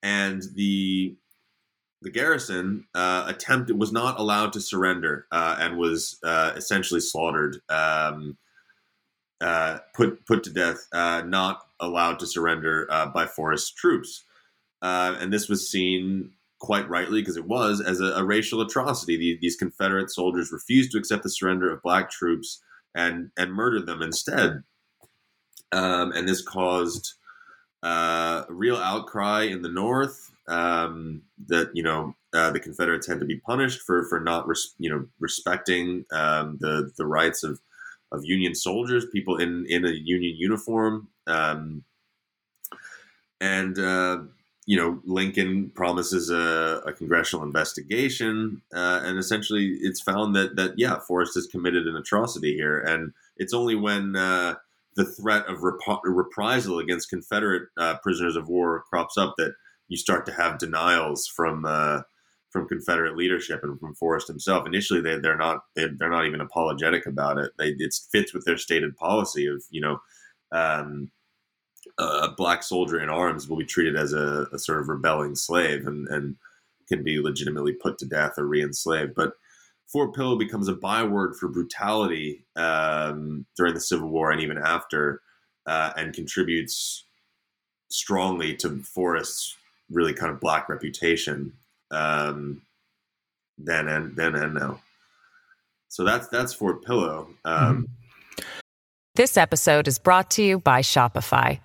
[0.04, 1.16] and the
[2.02, 7.58] the garrison uh, attempted was not allowed to surrender uh, and was uh, essentially slaughtered,
[7.70, 8.38] um,
[9.42, 14.24] uh, put put to death, uh, not allowed to surrender uh, by Forrest troops
[14.82, 19.18] and this was seen quite rightly because it was as a, a racial atrocity.
[19.18, 22.62] The, these Confederate soldiers refused to accept the surrender of black troops
[22.96, 24.64] and and murdered them instead.
[25.72, 27.14] Um, and this caused
[27.84, 33.26] a real outcry in the North um, that you know uh, the Confederates had to
[33.26, 37.60] be punished for for not res- you know respecting um, the the rights of
[38.12, 41.84] of Union soldiers, people in in a Union uniform, um,
[43.42, 44.20] and uh,
[44.68, 50.74] you know, Lincoln promises a, a congressional investigation, uh, and essentially, it's found that that
[50.76, 54.56] yeah, Forrest has committed an atrocity here, and it's only when uh,
[54.98, 59.54] the threat of rep- reprisal against Confederate uh, prisoners of war crops up that
[59.88, 62.02] you start to have denials from uh,
[62.50, 64.66] from Confederate leadership and from Forrest himself.
[64.66, 67.52] Initially, they they're not they're, they're not even apologetic about it.
[67.58, 70.00] They, it fits with their stated policy of you know.
[70.52, 71.12] Um,
[71.98, 75.88] a black soldier in arms will be treated as a, a sort of rebelling slave
[75.88, 76.36] and, and
[76.88, 79.14] can be legitimately put to death or re-enslaved.
[79.16, 79.34] But
[79.88, 85.22] Fort Pillow becomes a byword for brutality um, during the Civil War and even after,
[85.66, 87.06] uh, and contributes
[87.90, 89.56] strongly to Forrest's
[89.90, 91.54] really kind of black reputation
[91.92, 92.62] um,
[93.58, 94.82] then and then and now.
[95.90, 97.30] So that's that's Fort Pillow.
[97.46, 97.88] Um,
[98.38, 98.44] mm-hmm.
[99.16, 101.60] This episode is brought to you by Shopify.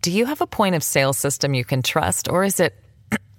[0.00, 2.74] Do you have a point of sale system you can trust, or is it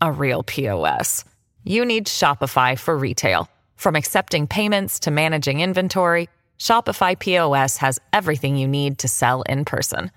[0.00, 1.24] a real POS?
[1.62, 3.48] You need Shopify for retail.
[3.76, 9.64] From accepting payments to managing inventory, Shopify POS has everything you need to sell in
[9.64, 10.10] person.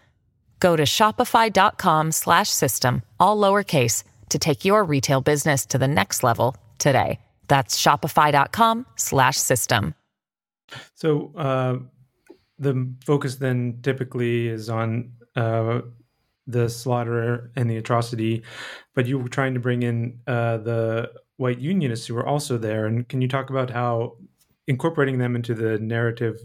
[0.60, 6.24] Go to shopify.com slash system, all lowercase to take your retail business to the next
[6.24, 7.20] level today.
[7.48, 9.96] That's shopify.com slash system.
[10.96, 11.78] So uh,
[12.60, 15.82] the focus then typically is on uh,
[16.46, 18.44] the slaughter and the atrocity,
[18.96, 22.86] but you were trying to bring in uh, the white unionists who were also there.
[22.86, 24.18] And can you talk about how
[24.68, 26.40] incorporating them into the narrative?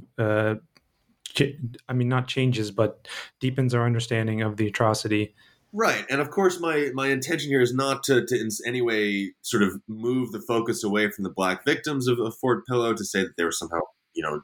[1.88, 3.08] I mean, not changes, but
[3.40, 5.34] deepens our understanding of the atrocity.
[5.74, 9.32] Right, and of course, my my intention here is not to, to in any way
[9.40, 13.04] sort of move the focus away from the black victims of, of Fort Pillow to
[13.04, 13.80] say that they were somehow,
[14.12, 14.42] you know,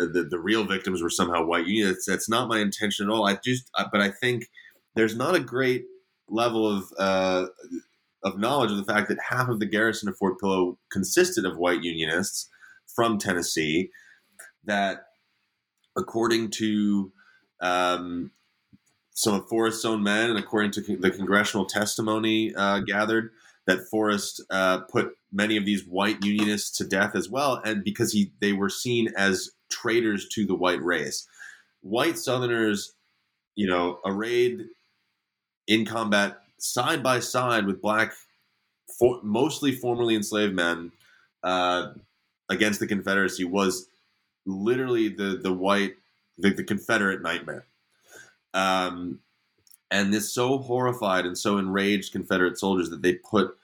[0.00, 1.90] uh, the, the real victims were somehow white unions.
[1.90, 3.28] That's, that's not my intention at all.
[3.28, 4.46] I just, but I think
[4.96, 5.84] there's not a great
[6.28, 7.46] level of uh,
[8.24, 11.56] of knowledge of the fact that half of the garrison of Fort Pillow consisted of
[11.56, 12.48] white unionists
[12.96, 13.90] from Tennessee.
[14.64, 15.04] That,
[15.96, 17.12] according to
[17.60, 18.30] um,
[19.12, 23.30] some of Forrest's own men, and according to the congressional testimony uh, gathered,
[23.66, 28.12] that Forrest uh, put many of these white unionists to death as well, and because
[28.12, 31.26] he they were seen as traitors to the white race.
[31.80, 32.92] White Southerners,
[33.54, 34.66] you know, arrayed
[35.66, 38.12] in combat side by side with black,
[38.98, 40.92] for, mostly formerly enslaved men
[41.42, 41.88] uh,
[42.48, 43.86] against the Confederacy was
[44.46, 45.94] literally the the white
[46.38, 47.66] the, the Confederate nightmare.
[48.52, 49.20] Um,
[49.90, 53.56] and this so horrified and so enraged Confederate soldiers that they put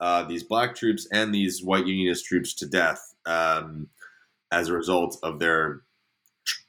[0.00, 3.14] uh, these black troops and these white Unionist troops to death.
[3.26, 3.88] Um,
[4.54, 5.82] as a result of their,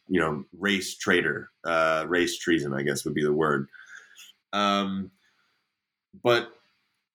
[0.07, 3.67] you know, race traitor, uh, race treason, I guess would be the word.
[4.53, 5.11] Um,
[6.23, 6.49] but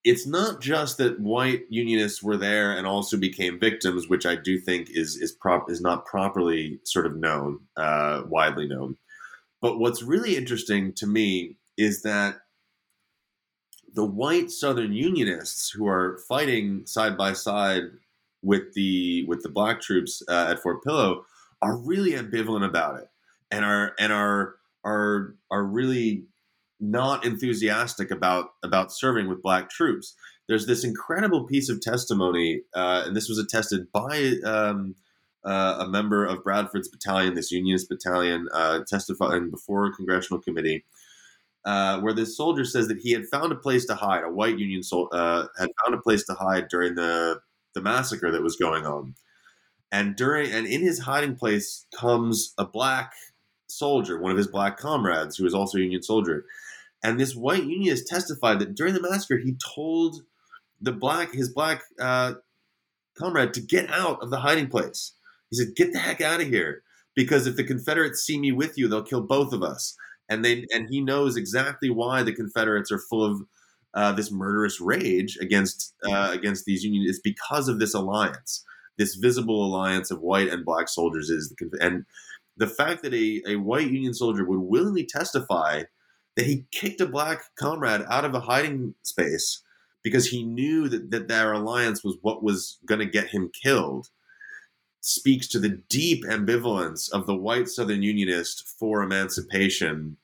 [0.05, 4.59] it's not just that white unionists were there and also became victims, which I do
[4.59, 8.97] think is is prop is not properly sort of known, uh, widely known.
[9.61, 12.41] But what's really interesting to me is that
[13.93, 17.83] the white Southern Unionists who are fighting side by side
[18.43, 21.25] with the with the black troops uh, at Fort Pillow
[21.61, 23.09] are really ambivalent about it
[23.51, 26.25] and are and are are are really
[26.81, 30.15] not enthusiastic about about serving with black troops.
[30.49, 34.97] There's this incredible piece of testimony, uh, and this was attested by um,
[35.45, 40.85] uh, a member of Bradford's battalion, this Unionist battalion, uh, testifying before a congressional committee,
[41.65, 44.25] uh, where this soldier says that he had found a place to hide.
[44.25, 47.41] A white Union soldier uh, had found a place to hide during the
[47.75, 49.15] the massacre that was going on.
[49.93, 53.13] And during and in his hiding place comes a black
[53.71, 56.45] soldier, one of his black comrades, who was also a Union soldier.
[57.03, 60.23] And this white Unionist testified that during the massacre, he told
[60.81, 62.35] the black his black uh,
[63.19, 65.15] comrade to get out of the hiding place.
[65.51, 66.83] He said, "Get the heck out of here,
[67.15, 69.97] because if the Confederates see me with you, they'll kill both of us."
[70.29, 73.43] And they and he knows exactly why the Confederates are full of
[73.95, 78.65] uh, this murderous rage against uh, against these unions is because of this alliance,
[78.99, 82.05] this visible alliance of white and black soldiers is the and
[82.61, 85.85] the fact that a, a white Union soldier would willingly testify
[86.37, 89.63] that he kicked a black comrade out of a hiding space
[90.03, 94.09] because he knew that, that their alliance was what was going to get him killed
[95.01, 100.19] speaks to the deep ambivalence of the white Southern Unionist for emancipation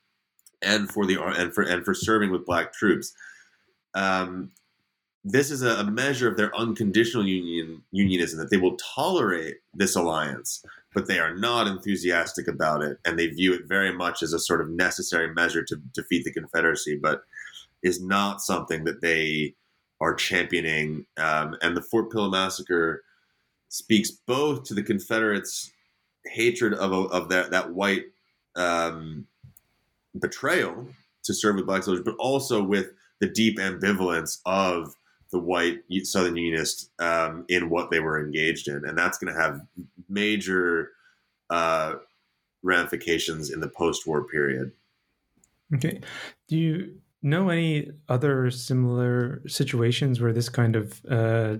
[0.60, 3.14] and for the and for and for serving with black troops.
[3.94, 4.50] Um,
[5.24, 10.64] this is a, measure of their unconditional union unionism that they will tolerate this alliance,
[10.96, 14.38] but they are not enthusiastic about it, and they view it very much as a
[14.38, 17.20] sort of necessary measure to defeat the Confederacy, but
[17.82, 19.54] is not something that they
[20.00, 21.04] are championing.
[21.18, 23.02] Um, and the Fort Pillow massacre
[23.68, 25.70] speaks both to the Confederates'
[26.24, 28.04] hatred of of that that white
[28.56, 29.26] um,
[30.18, 30.88] betrayal
[31.24, 34.94] to serve with black soldiers, but also with the deep ambivalence of
[35.36, 39.40] the white Southern Unionists um, in what they were engaged in, and that's going to
[39.40, 39.60] have
[40.08, 40.92] major
[41.50, 41.94] uh,
[42.62, 44.72] ramifications in the post-war period.
[45.74, 46.00] Okay,
[46.48, 51.56] do you know any other similar situations where this kind of uh,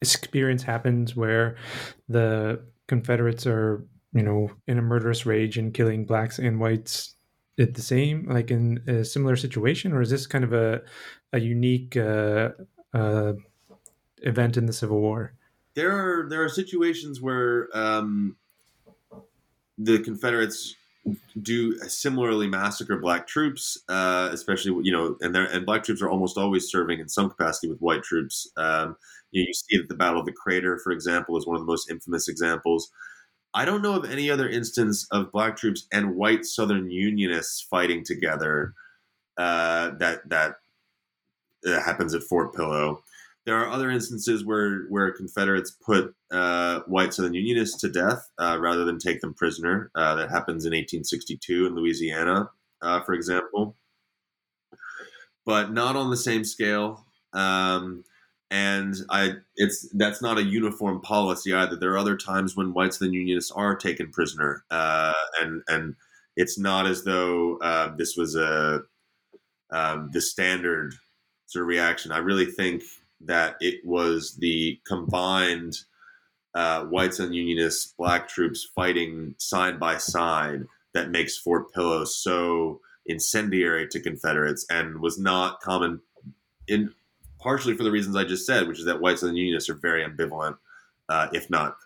[0.00, 1.56] experience happens, where
[2.08, 7.14] the Confederates are, you know, in a murderous rage and killing blacks and whites
[7.56, 10.82] it the same, like in a similar situation, or is this kind of a
[11.32, 12.50] a unique uh,
[12.94, 13.34] uh,
[14.18, 15.34] event in the Civil War?
[15.74, 18.36] There are there are situations where um,
[19.78, 20.74] the Confederates
[21.40, 26.38] do similarly massacre black troops, uh, especially you know, and and black troops are almost
[26.38, 28.50] always serving in some capacity with white troops.
[28.56, 28.96] Um,
[29.30, 31.62] you, know, you see that the Battle of the Crater, for example, is one of
[31.62, 32.90] the most infamous examples.
[33.54, 38.02] I don't know of any other instance of black troops and white Southern Unionists fighting
[38.04, 38.74] together
[39.36, 40.56] uh, that that
[41.66, 43.02] uh, happens at Fort Pillow.
[43.44, 48.58] There are other instances where where Confederates put uh, white Southern Unionists to death uh,
[48.58, 49.90] rather than take them prisoner.
[49.94, 52.50] Uh, that happens in 1862 in Louisiana,
[52.80, 53.76] uh, for example,
[55.44, 57.04] but not on the same scale.
[57.34, 58.04] Um,
[58.52, 61.74] and I it's that's not a uniform policy either.
[61.74, 65.96] There are other times when whites and unionists are taken prisoner, uh, and and
[66.36, 68.82] it's not as though uh, this was a
[69.70, 70.94] um, the standard
[71.46, 72.12] sort of reaction.
[72.12, 72.82] I really think
[73.22, 75.78] that it was the combined
[76.54, 82.80] uh, whites and unionists, black troops fighting side by side that makes Fort Pillow so
[83.06, 86.02] incendiary to Confederates and was not common
[86.68, 86.92] in
[87.42, 90.04] partially for the reasons I just said, which is that whites and unionists are very
[90.04, 90.56] ambivalent,
[91.08, 91.76] uh, if not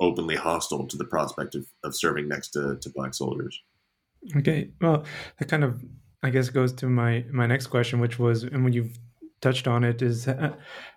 [0.00, 3.62] openly hostile to the prospect of, of serving next to, to black soldiers.
[4.36, 5.04] Okay, well,
[5.38, 5.82] that kind of,
[6.22, 8.98] I guess, goes to my my next question, which was, and when you've
[9.40, 10.54] touched on it, is uh,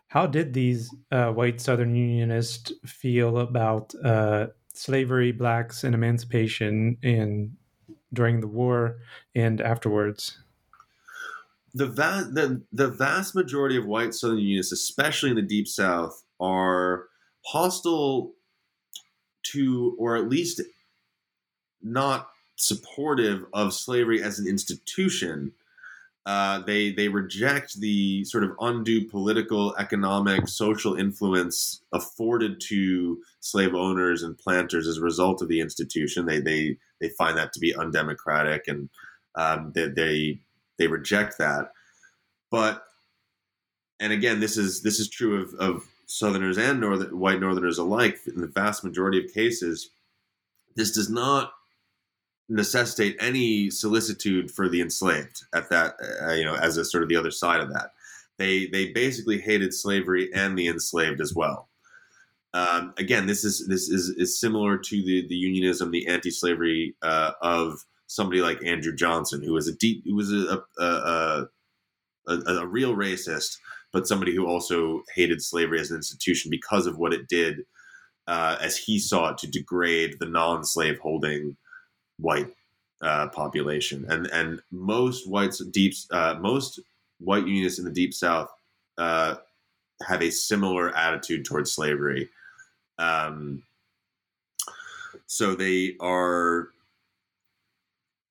[0.07, 7.55] how did these uh, white Southern Unionists feel about uh, slavery, blacks, and emancipation in
[8.13, 8.97] during the war
[9.35, 10.39] and afterwards?
[11.73, 16.23] The, va- the the vast majority of white Southern Unionists, especially in the Deep South,
[16.39, 17.05] are
[17.45, 18.33] hostile
[19.51, 20.61] to, or at least
[21.81, 25.53] not supportive of slavery as an institution.
[26.25, 33.73] Uh, they they reject the sort of undue political, economic, social influence afforded to slave
[33.73, 36.25] owners and planters as a result of the institution.
[36.25, 38.89] They they they find that to be undemocratic, and
[39.35, 40.41] um, they, they
[40.79, 41.71] they reject that.
[42.49, 42.83] But
[43.99, 48.17] and again, this is this is true of, of Southerners and Northern, white Northerners alike.
[48.25, 49.91] In the vast majority of cases,
[50.75, 51.51] this does not
[52.49, 57.09] necessitate any solicitude for the enslaved at that uh, you know as a sort of
[57.09, 57.91] the other side of that
[58.37, 61.69] they they basically hated slavery and the enslaved as well
[62.55, 67.33] um, again this is this is, is similar to the the unionism the anti-slavery uh,
[67.43, 71.47] of somebody like Andrew Johnson, who was a deep, who was a a, a,
[72.27, 73.57] a, a real racist,
[73.93, 77.59] but somebody who also hated slavery as an institution because of what it did,
[78.27, 81.55] uh, as he saw it, to degrade the non-slave holding
[82.17, 82.51] white
[83.01, 84.05] uh, population.
[84.09, 86.79] And and most whites deep uh, most
[87.19, 88.49] white unionists in the deep South
[88.97, 89.35] uh,
[90.07, 92.29] have a similar attitude towards slavery.
[92.97, 93.63] Um,
[95.27, 96.69] so they are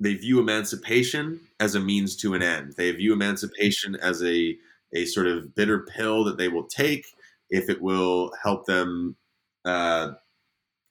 [0.00, 2.74] they view emancipation as a means to an end.
[2.76, 4.56] They view emancipation as a
[4.94, 7.04] a sort of bitter pill that they will take
[7.50, 9.16] if it will help them
[9.64, 10.12] uh,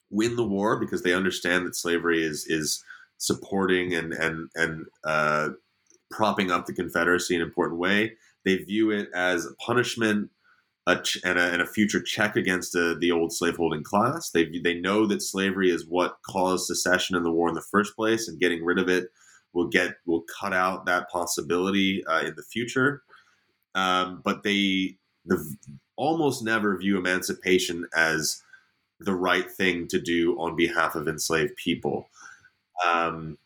[0.10, 2.84] win the war, because they understand that slavery is is
[3.18, 5.50] supporting and and and uh,
[6.12, 8.14] propping up the Confederacy in an important way.
[8.46, 10.30] They view it as a punishment
[10.88, 14.30] a ch- and, a, and, a, future check against uh, the old slaveholding class.
[14.32, 17.96] They they know that slavery is what caused secession and the war in the first
[17.96, 19.10] place, and getting rid of it
[19.54, 23.04] will get will cut out that possibility uh, in the future.
[23.76, 25.44] Um, but they the,
[25.98, 28.42] almost never view emancipation as
[29.00, 32.10] the right thing to do on behalf of enslaved people.
[32.86, 33.38] Um,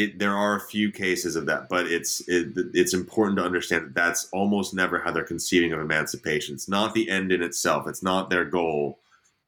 [0.00, 3.84] it, there are a few cases of that, but it's it, it's important to understand
[3.84, 6.54] that that's almost never how they're conceiving of emancipation.
[6.54, 7.86] It's not the end in itself.
[7.86, 9.00] It's not their goal.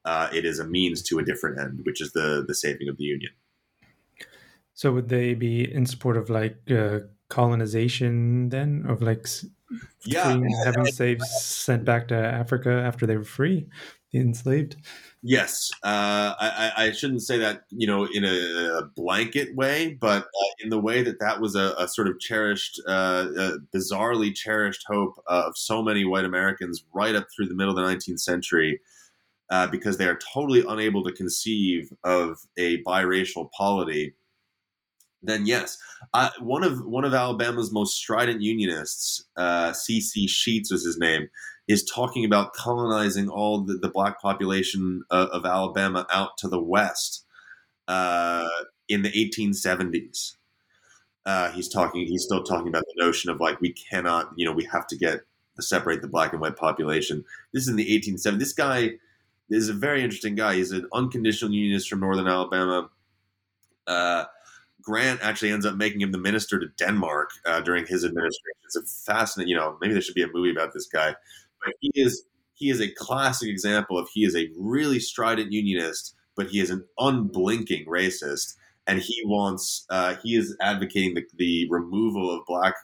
[0.05, 2.97] Uh, it is a means to a different end, which is the the saving of
[2.97, 3.33] the union.
[4.75, 7.01] So would they be in support of like uh,
[7.33, 9.27] colonization then, of like
[10.05, 13.67] yeah, having slaves sent back to Africa after they were free,
[14.13, 14.77] the enslaved?
[15.23, 20.53] Yes, uh, I, I, shouldn't say that you know in a, blanket way, but uh,
[20.59, 25.15] in the way that that was a, a sort of cherished, uh, bizarrely cherished hope
[25.29, 28.81] of so many white Americans right up through the middle of the 19th century,
[29.51, 34.15] uh, because they are totally unable to conceive of a biracial polity.
[35.23, 35.79] Then yes,
[36.41, 39.25] one of one of Alabama's most strident unionists,
[39.73, 40.25] C.C.
[40.25, 41.29] Uh, Sheats was his name
[41.69, 46.61] is talking about colonizing all the, the black population of, of, Alabama out to the
[46.61, 47.25] west
[47.89, 48.49] uh,
[48.89, 50.37] in the 1870s.
[51.25, 52.05] Uh, he's talking.
[52.05, 54.97] He's still talking about the notion of like we cannot, you know, we have to
[54.97, 55.21] get
[55.61, 57.25] separate the black and white population.
[57.53, 58.39] This is in the 1870s.
[58.39, 58.91] This guy
[59.49, 60.57] is a very interesting guy.
[60.57, 62.91] He's an unconditional unionist from northern Alabama.
[63.87, 64.25] Uh,
[64.83, 68.43] Grant actually ends up making him the minister to Denmark uh, during his administration.
[68.65, 71.15] It's a fascinating, you know, maybe there should be a movie about this guy
[71.65, 72.25] but he is
[72.55, 76.71] he is a classic example of he is a really strident unionist, but he is
[76.71, 78.57] an unblinking racist,
[78.87, 82.75] and he wants uh, he is advocating the, the removal of black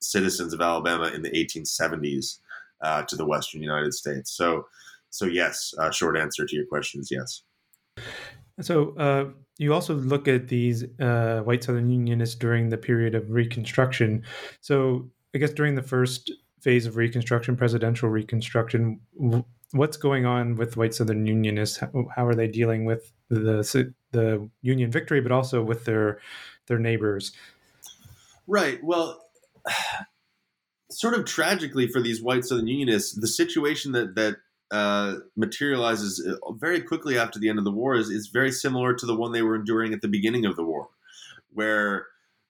[0.00, 2.38] citizens of Alabama in the 1870s
[2.82, 4.30] uh, to the Western United States.
[4.30, 4.66] So,
[5.10, 7.42] so yes, uh, short answer to your question is yes.
[8.60, 9.26] So uh,
[9.58, 14.22] you also look at these uh, white Southern Unionists during the period of Reconstruction.
[14.60, 16.30] So I guess during the first
[16.60, 19.00] phase of Reconstruction, presidential Reconstruction.
[19.72, 21.78] What's going on with white Southern Unionists?
[21.78, 26.20] How, how are they dealing with the the Union victory, but also with their
[26.66, 27.32] their neighbors?
[28.46, 28.82] Right.
[28.82, 29.22] Well,
[30.90, 34.36] sort of tragically for these white Southern Unionists, the situation that that
[34.70, 38.94] uh, materializes uh, very quickly after the end of the war is, is very similar
[38.94, 40.88] to the one they were enduring at the beginning of the war,
[41.52, 42.06] where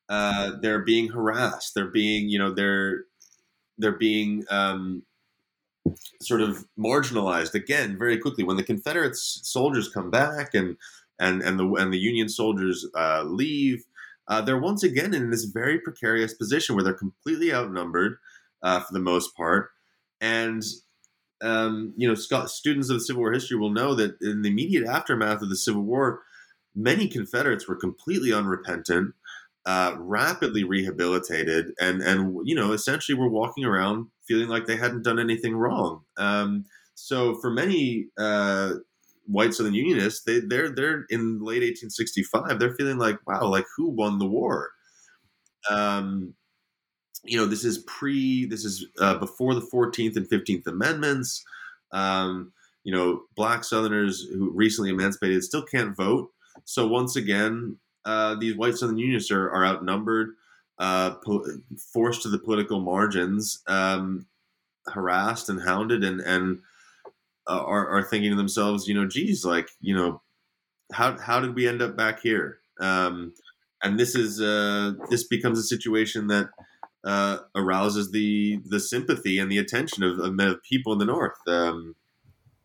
[0.08, 3.04] uh, they're being harassed, they're being, you know, they're
[3.78, 5.02] they're being um,
[6.22, 10.78] sort of marginalized again very quickly when the Confederates soldiers come back and
[11.18, 13.84] and and the and the Union soldiers uh, leave.
[14.28, 18.16] Uh, they're once again in this very precarious position where they're completely outnumbered
[18.62, 19.70] for the most part,
[20.20, 20.64] and
[21.42, 24.86] um, you know, students of the Civil War history will know that in the immediate
[24.86, 26.22] aftermath of the Civil War,
[26.74, 29.14] many Confederates were completely unrepentant
[29.66, 35.02] uh, rapidly rehabilitated and and you know essentially were walking around feeling like they hadn't
[35.02, 36.02] done anything wrong.
[36.16, 36.64] Um,
[36.94, 38.74] so for many uh,
[39.26, 42.60] white Southern Unionists, they they're they're in late 1865.
[42.60, 44.70] They're feeling like wow, like who won the war?
[45.68, 46.34] Um,
[47.26, 51.44] you know, this is pre, this is uh, before the 14th and 15th Amendments.
[51.92, 52.52] Um,
[52.84, 56.30] you know, black Southerners who recently emancipated still can't vote.
[56.64, 60.34] So once again, uh, these white Southern Unionists are, are outnumbered,
[60.78, 61.44] uh, po-
[61.92, 64.26] forced to the political margins, um,
[64.86, 66.60] harassed and hounded, and and
[67.48, 70.22] uh, are, are thinking to themselves, you know, geez, like you know,
[70.92, 72.60] how how did we end up back here?
[72.80, 73.34] Um,
[73.82, 76.50] and this is uh, this becomes a situation that
[77.06, 81.38] uh, arouses the the sympathy and the attention of, of people in the North.
[81.46, 81.94] Um,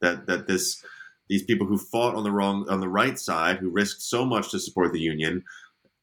[0.01, 0.83] that that this
[1.29, 4.51] these people who fought on the wrong on the right side, who risked so much
[4.51, 5.43] to support the union,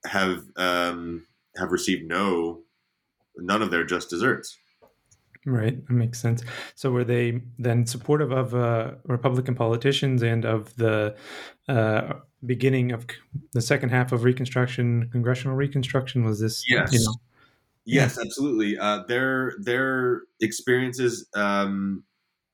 [0.07, 1.27] have um,
[1.57, 2.61] have received no
[3.37, 4.57] none of their just desserts.
[5.45, 6.45] Right, that makes sense.
[6.75, 11.17] So, were they then supportive of uh, Republican politicians and of the
[11.69, 12.15] uh,
[12.45, 13.07] beginning of
[13.53, 16.25] the second half of Reconstruction, congressional Reconstruction?
[16.25, 16.65] Was this?
[16.69, 16.93] Yes.
[16.93, 17.15] You know,
[17.89, 18.79] yes, absolutely.
[18.79, 22.05] Uh, their their experiences um,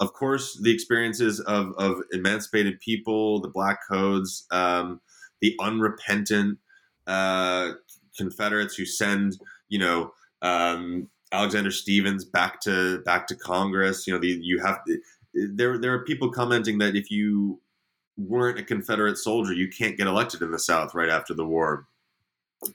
[0.00, 5.00] of course, the experiences of, of emancipated people, the Black Codes, um,
[5.40, 6.58] the unrepentant
[7.06, 7.72] uh,
[8.16, 10.12] Confederates who send, you know,
[10.42, 14.06] um, Alexander Stephens back to back to Congress.
[14.06, 14.78] You know, the, you have
[15.34, 15.78] there.
[15.78, 17.60] There are people commenting that if you
[18.16, 21.88] weren't a Confederate soldier, you can't get elected in the South right after the war.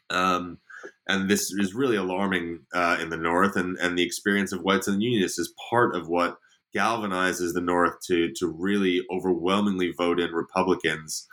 [0.09, 0.57] Um,
[1.07, 4.87] and this is really alarming uh, in the North, and and the experience of whites
[4.87, 6.37] and Unionists is part of what
[6.75, 11.27] galvanizes the North to to really overwhelmingly vote in Republicans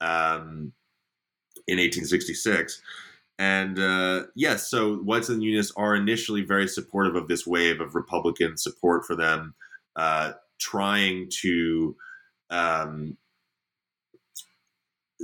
[0.00, 0.72] um,
[1.66, 2.80] in 1866.
[3.40, 7.94] And uh, yes, so whites and Unionists are initially very supportive of this wave of
[7.94, 9.54] Republican support for them,
[9.94, 11.94] uh, trying to
[12.50, 13.16] um,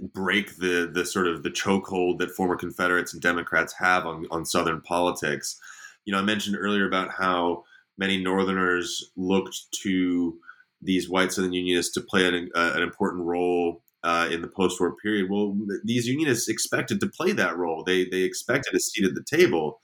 [0.02, 4.44] break the the sort of the chokehold that former Confederates and Democrats have on on
[4.44, 5.58] Southern politics.
[6.04, 7.64] You know, I mentioned earlier about how
[7.96, 10.36] many Northerners looked to
[10.82, 14.96] these white Southern Unionists to play an, uh, an important role uh, in the post-war
[14.96, 15.30] period.
[15.30, 17.84] Well, these Unionists expected to play that role.
[17.84, 19.80] They they expected a seat at the table,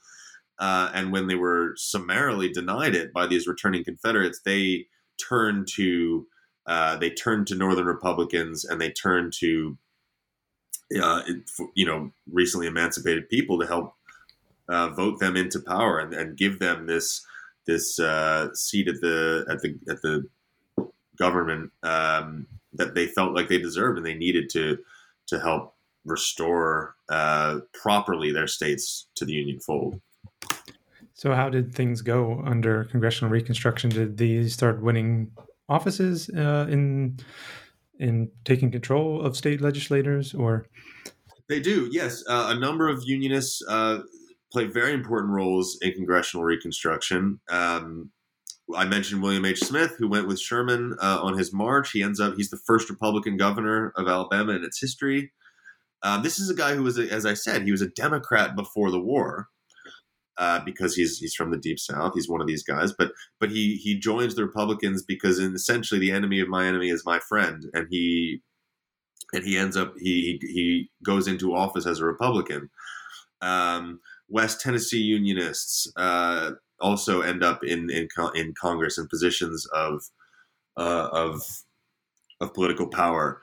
[0.59, 4.85] uh, and when they were summarily denied it by these returning Confederates, they
[5.17, 6.27] turned to
[6.67, 9.77] uh, they turned to Northern Republicans and they turned to
[10.99, 11.21] uh,
[11.75, 13.93] you know recently emancipated people to help
[14.69, 17.25] uh, vote them into power and, and give them this
[17.67, 20.27] this uh, seat at the at the at the
[21.17, 24.77] government um, that they felt like they deserved and they needed to
[25.27, 25.75] to help
[26.05, 30.01] restore uh, properly their states to the Union fold.
[31.13, 33.91] So, how did things go under congressional Reconstruction?
[33.91, 35.31] Did these start winning
[35.69, 37.17] offices uh, in
[38.01, 40.65] in taking control of state legislators, or
[41.47, 41.87] they do?
[41.91, 43.99] Yes, uh, a number of unionists uh,
[44.51, 47.39] play very important roles in congressional Reconstruction.
[47.49, 48.11] Um,
[48.75, 49.59] I mentioned William H.
[49.59, 51.91] Smith, who went with Sherman uh, on his march.
[51.91, 55.31] He ends up he's the first Republican governor of Alabama in its history.
[56.03, 58.55] Um, this is a guy who was, a, as I said, he was a Democrat
[58.55, 59.47] before the war.
[60.37, 62.13] Uh, because he's he's from the deep south.
[62.15, 65.99] He's one of these guys, but but he he joins the Republicans because in, essentially
[65.99, 68.41] the enemy of my enemy is my friend, and he
[69.33, 72.69] and he ends up he he goes into office as a Republican.
[73.41, 80.03] Um, West Tennessee Unionists uh, also end up in in in Congress in positions of
[80.77, 81.41] uh, of
[82.39, 83.41] of political power.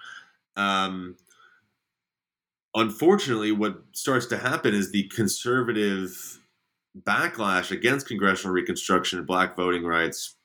[0.57, 1.16] Um,
[2.74, 6.41] unfortunately, what starts to happen is the conservative
[7.05, 10.36] backlash against congressional reconstruction and black voting rights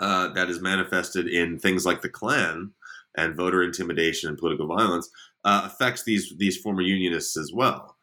[0.00, 2.72] uh, that is manifested in things like the Klan
[3.16, 5.08] and voter intimidation and political violence
[5.44, 7.96] uh, affects these these former unionists as well.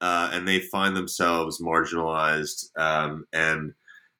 [0.00, 3.72] Uh, and they find themselves marginalized um, and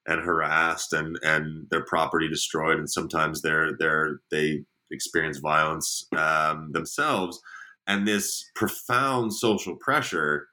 [0.07, 2.79] and harassed and and their property destroyed.
[2.79, 7.39] And sometimes they're they're they experience violence um, themselves.
[7.85, 10.47] And this profound social pressure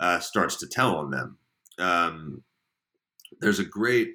[0.00, 1.38] uh, starts to tell on them
[1.80, 2.42] um,
[3.40, 4.10] there's a great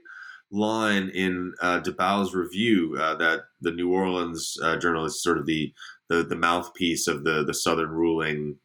[0.51, 5.73] line in uh, DeBow's review uh, that the New Orleans uh, journalist, sort of the,
[6.09, 8.57] the the mouthpiece of the the Southern ruling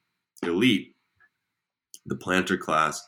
[0.43, 0.95] elite,
[2.07, 3.03] the planter class.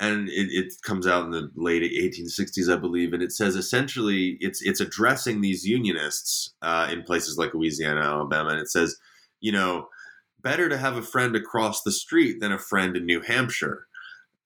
[0.00, 4.36] And it, it, comes out in the late 1860s, I believe, and it says essentially
[4.38, 8.96] it's it's addressing these unionists uh, in places like Louisiana, Alabama, and it says,
[9.40, 9.88] you know,
[10.40, 13.87] better to have a friend across the street than a friend in New Hampshire.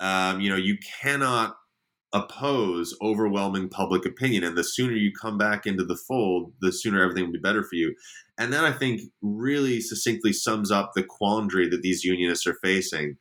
[0.00, 1.56] Um, you know, you cannot
[2.12, 7.02] oppose overwhelming public opinion, and the sooner you come back into the fold, the sooner
[7.02, 7.94] everything will be better for you.
[8.38, 13.16] And that I think really succinctly sums up the quandary that these unionists are facing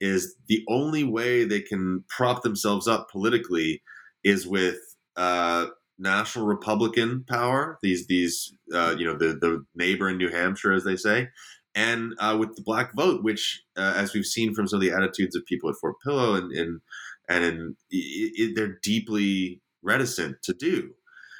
[0.00, 3.82] is the only way they can prop themselves up politically
[4.24, 4.78] is with
[5.16, 5.66] uh,
[5.98, 7.78] national Republican power.
[7.82, 11.28] These these uh, you know the the neighbor in New Hampshire, as they say,
[11.74, 14.92] and uh, with the black vote, which uh, as we've seen from some of the
[14.92, 16.80] attitudes of people at Fort Pillow and and
[17.28, 20.90] and in, it, they're deeply reticent to do.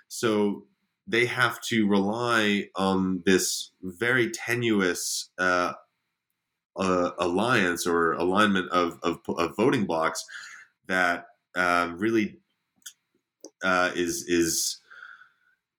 [0.08, 0.64] So
[1.06, 5.72] they have to rely on this very tenuous uh,
[6.76, 10.24] uh, alliance or alignment of, of, of voting blocks
[10.86, 11.26] that
[11.56, 12.38] uh, really
[13.64, 14.80] uh, is is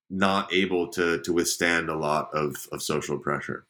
[0.09, 3.65] not able to to withstand a lot of, of social pressure.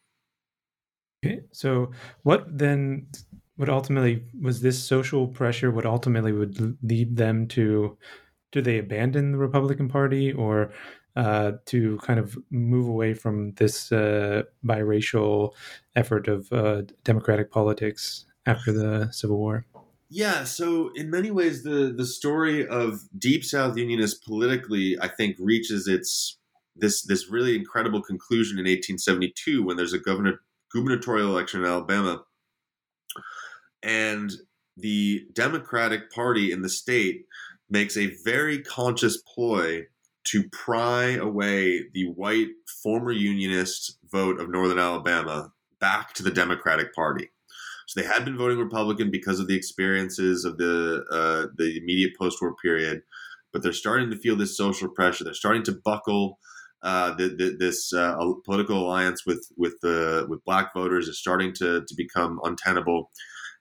[1.24, 1.92] Okay, so
[2.24, 3.08] what then
[3.56, 7.96] what ultimately was this social pressure what ultimately would lead them to
[8.52, 10.74] do they abandon the Republican Party or
[11.16, 15.52] uh, to kind of move away from this uh, biracial
[15.96, 19.66] effort of uh, democratic politics after the Civil War?
[20.10, 25.38] Yeah, so in many ways, the the story of Deep South Unionists politically, I think,
[25.40, 26.38] reaches its
[26.76, 30.42] this this really incredible conclusion in 1872 when there's a governor
[30.74, 32.24] gubernatorial election in Alabama,
[33.84, 34.32] and
[34.78, 37.26] the Democratic Party in the state
[37.70, 39.84] makes a very conscious ploy
[40.24, 42.50] to pry away the white
[42.84, 47.30] former Unionist vote of Northern Alabama back to the Democratic Party.
[47.88, 52.12] So they had been voting Republican because of the experiences of the uh, the immediate
[52.18, 53.02] post-war period,
[53.52, 55.24] but they're starting to feel this social pressure.
[55.24, 56.40] They're starting to buckle.
[56.84, 61.54] Uh, the, the, this uh, political alliance with with the with black voters is starting
[61.54, 63.12] to to become untenable,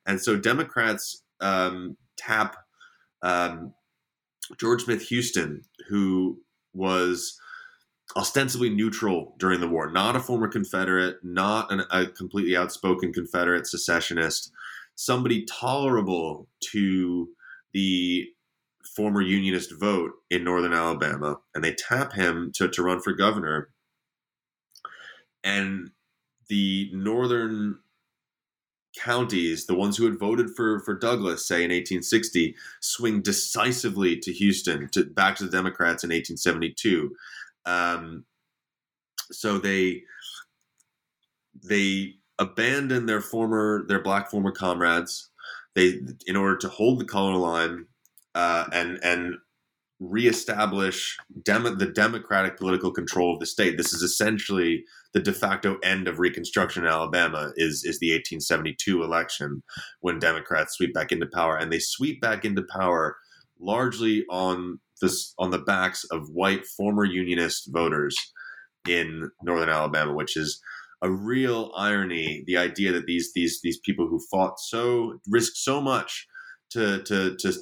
[0.06, 2.56] and so Democrats um, tap
[3.22, 3.74] um,
[4.58, 6.40] George Smith Houston, who
[6.72, 7.38] was
[8.16, 13.66] ostensibly neutral during the war, not a former Confederate, not an, a completely outspoken Confederate
[13.66, 14.50] secessionist,
[14.94, 17.28] somebody tolerable to
[17.72, 18.26] the
[18.94, 23.70] former Unionist vote in northern Alabama, and they tap him to, to run for governor.
[25.44, 25.90] And
[26.48, 27.78] the northern
[28.96, 34.32] counties, the ones who had voted for for Douglas, say in 1860, swing decisively to
[34.32, 37.14] Houston, to back to the Democrats in 1872.
[37.64, 38.24] Um,
[39.30, 40.02] so they
[41.62, 45.30] they abandon their former their black former comrades.
[45.74, 47.86] They in order to hold the color line
[48.34, 49.36] uh, and and
[50.00, 53.76] reestablish the democratic political control of the state.
[53.76, 57.52] This is essentially the de facto end of Reconstruction in Alabama.
[57.56, 59.62] Is is the 1872 election
[60.00, 63.16] when Democrats sweep back into power, and they sweep back into power
[63.58, 68.16] largely on this on the backs of white former Unionist voters
[68.88, 70.60] in northern Alabama, which is
[71.02, 72.42] a real irony.
[72.46, 76.26] The idea that these these these people who fought so risked so much
[76.70, 77.52] to to to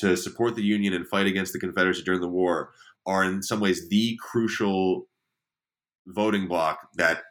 [0.00, 2.70] to support the Union and fight against the Confederacy during the war
[3.06, 5.08] are in some ways the crucial
[6.06, 7.22] voting bloc that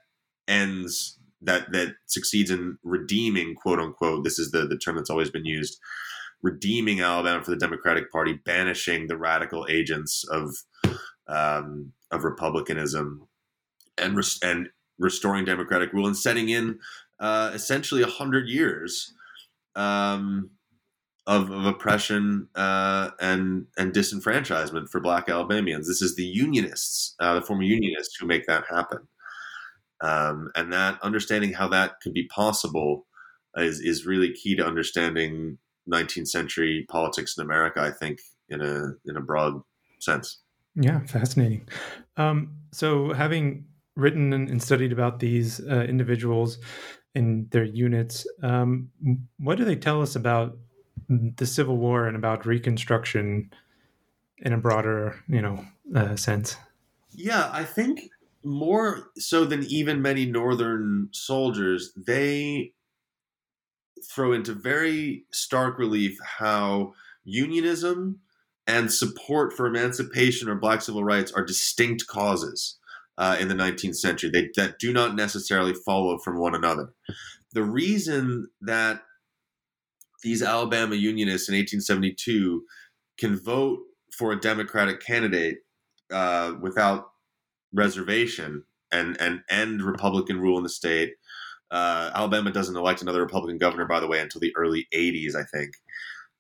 [0.48, 5.30] ends that that succeeds in redeeming quote unquote this is the the term that's always
[5.30, 5.80] been used
[6.42, 10.56] redeeming Alabama for the Democratic Party, banishing the radical agents of
[11.28, 13.28] um, of republicanism,
[13.98, 16.80] and res- and restoring democratic rule, and setting in
[17.20, 19.14] uh, essentially a hundred years
[19.76, 20.52] um,
[21.28, 25.88] of, of, oppression uh, and and disenfranchisement for Black Alabamians.
[25.88, 29.08] This is the Unionists, uh, the former Unionists, who make that happen.
[30.02, 33.06] Um, and that understanding how that could be possible
[33.58, 35.58] is is really key to understanding
[35.92, 37.82] 19th century politics in America.
[37.82, 38.20] I think
[38.50, 39.62] in a in a broad
[40.00, 40.40] sense.
[40.76, 41.68] Yeah, fascinating.
[42.18, 43.66] Um, so, having
[43.96, 46.60] written and studied about these uh, individuals
[47.16, 48.90] and their units, um,
[49.40, 50.56] what do they tell us about
[51.10, 53.52] the Civil War and about Reconstruction
[54.40, 56.58] in a broader, you know, uh, sense?
[57.12, 58.10] Yeah, I think
[58.44, 62.74] more so than even many Northern soldiers, they
[64.10, 66.94] throw into very stark relief how
[67.24, 68.20] unionism
[68.68, 72.78] and support for emancipation or black civil rights are distinct causes
[73.18, 76.94] uh, in the 19th century they, that do not necessarily follow from one another.
[77.54, 79.02] The reason that
[80.24, 82.64] these Alabama unionists in 1872
[83.20, 83.80] can vote
[84.18, 85.58] for a Democratic candidate
[86.12, 87.10] uh, without
[87.74, 91.14] reservation and, and end Republican rule in the state.
[91.70, 95.44] Uh, Alabama doesn't elect another Republican governor, by the way, until the early 80s, I
[95.44, 95.72] think,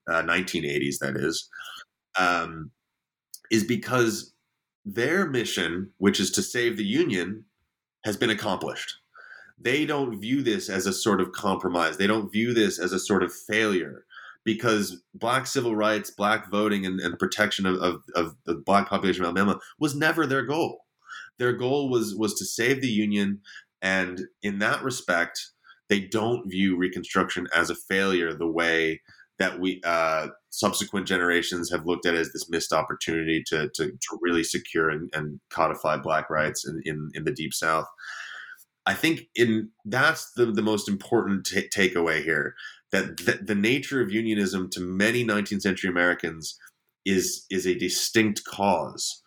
[0.09, 1.49] uh, 1980s, that is,
[2.17, 2.71] um,
[3.51, 4.33] is because
[4.85, 7.43] their mission, which is to save the Union,
[8.05, 8.95] has been accomplished.
[9.59, 11.97] They don't view this as a sort of compromise.
[11.97, 14.05] They don't view this as a sort of failure
[14.43, 19.23] because black civil rights, black voting, and, and protection of, of, of the black population
[19.23, 20.85] of Alabama was never their goal.
[21.39, 23.41] Their goal was was to save the Union
[23.81, 25.51] and in that respect,
[25.89, 29.01] they don't view Reconstruction as a failure the way
[29.39, 34.19] that we uh, subsequent generations have looked at as this missed opportunity to, to, to
[34.19, 37.85] really secure and, and, codify Black rights in, in, in, the Deep South.
[38.87, 42.55] I think in that's the, the most important t- takeaway here
[42.91, 46.57] that th- the nature of unionism to many 19th century Americans
[47.05, 49.21] is is a distinct cause,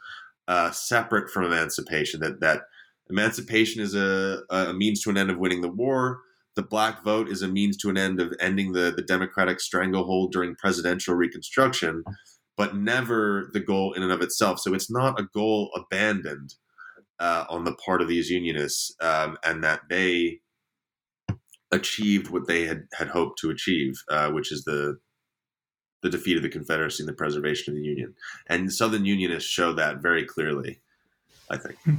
[0.48, 2.20] uh, separate from emancipation.
[2.20, 2.62] That that
[3.10, 6.20] Emancipation is a, a means to an end of winning the war.
[6.54, 10.32] The black vote is a means to an end of ending the, the Democratic stranglehold
[10.32, 12.04] during presidential reconstruction,
[12.56, 14.60] but never the goal in and of itself.
[14.60, 16.54] So it's not a goal abandoned
[17.20, 20.40] uh, on the part of these unionists, um, and that they
[21.70, 24.98] achieved what they had, had hoped to achieve, uh, which is the
[26.02, 28.14] the defeat of the Confederacy and the preservation of the Union.
[28.46, 30.80] And Southern Unionists show that very clearly,
[31.50, 31.76] I think.
[31.84, 31.96] Hmm.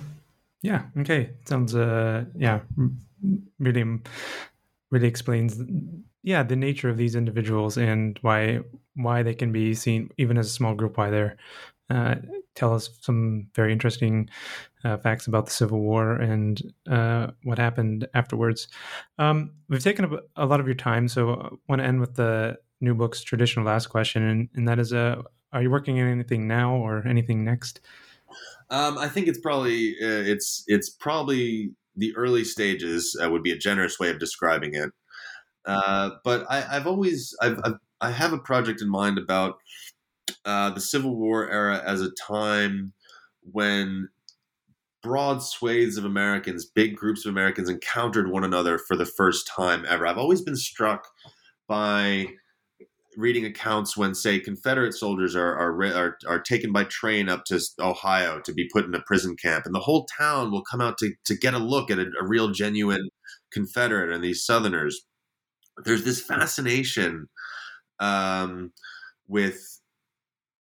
[0.63, 0.85] Yeah.
[0.97, 1.29] Okay.
[1.45, 1.75] Sounds.
[1.75, 2.25] Uh.
[2.35, 2.61] Yeah.
[3.59, 3.99] Really.
[4.89, 5.61] Really explains.
[6.23, 8.61] Yeah, the nature of these individuals and why
[8.95, 10.97] why they can be seen even as a small group.
[10.97, 11.37] Why they're
[11.91, 12.15] uh,
[12.55, 14.29] tell us some very interesting
[14.83, 18.67] uh, facts about the Civil War and uh, what happened afterwards.
[19.17, 22.15] Um, we've taken up a lot of your time, so I want to end with
[22.15, 25.21] the new book's traditional last question, and, and that is: uh,
[25.53, 27.81] Are you working on anything now or anything next?
[28.69, 33.51] Um, I think it's probably uh, it's it's probably the early stages uh, would be
[33.51, 34.91] a generous way of describing it.
[35.65, 39.55] But I, have always I've, I've, I have a project in mind about
[40.45, 42.93] uh, the Civil War era as a time
[43.41, 44.09] when
[45.01, 49.85] broad swathes of Americans, big groups of Americans encountered one another for the first time
[49.87, 50.05] ever.
[50.05, 51.07] I've always been struck
[51.67, 52.27] by
[53.17, 57.59] reading accounts when, say, Confederate soldiers are, are are are, taken by train up to
[57.79, 60.97] Ohio to be put in a prison camp, and the whole town will come out
[60.99, 63.09] to to get a look at a, a real, genuine
[63.51, 65.05] Confederate and these Southerners.
[65.83, 67.27] There's this fascination
[67.99, 68.71] um,
[69.27, 69.70] with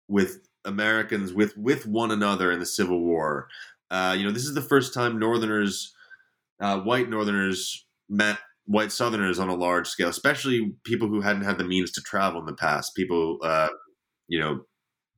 [0.08, 3.48] with Americans with with one another in the Civil War.
[3.90, 5.94] Uh, you know, this is the first time Northerners,
[6.60, 11.58] uh, white Northerners, met white Southerners on a large scale, especially people who hadn't had
[11.58, 12.96] the means to travel in the past.
[12.96, 13.70] People, uh,
[14.28, 14.62] you know,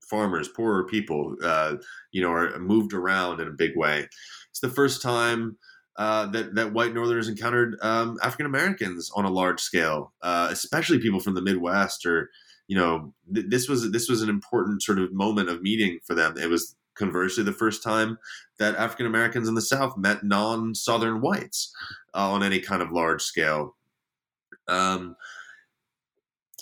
[0.08, 1.76] farmers, poorer people, uh,
[2.12, 4.08] you know, are moved around in a big way.
[4.50, 5.58] It's the first time.
[5.98, 10.98] Uh, that that white Northerners encountered um, African Americans on a large scale, uh, especially
[11.00, 12.30] people from the Midwest or
[12.70, 16.14] you know th- this was this was an important sort of moment of meeting for
[16.14, 16.38] them.
[16.38, 18.20] It was conversely the first time
[18.60, 21.74] that African Americans in the South met non-Southern whites
[22.14, 23.76] uh, on any kind of large scale.
[24.68, 25.16] Um,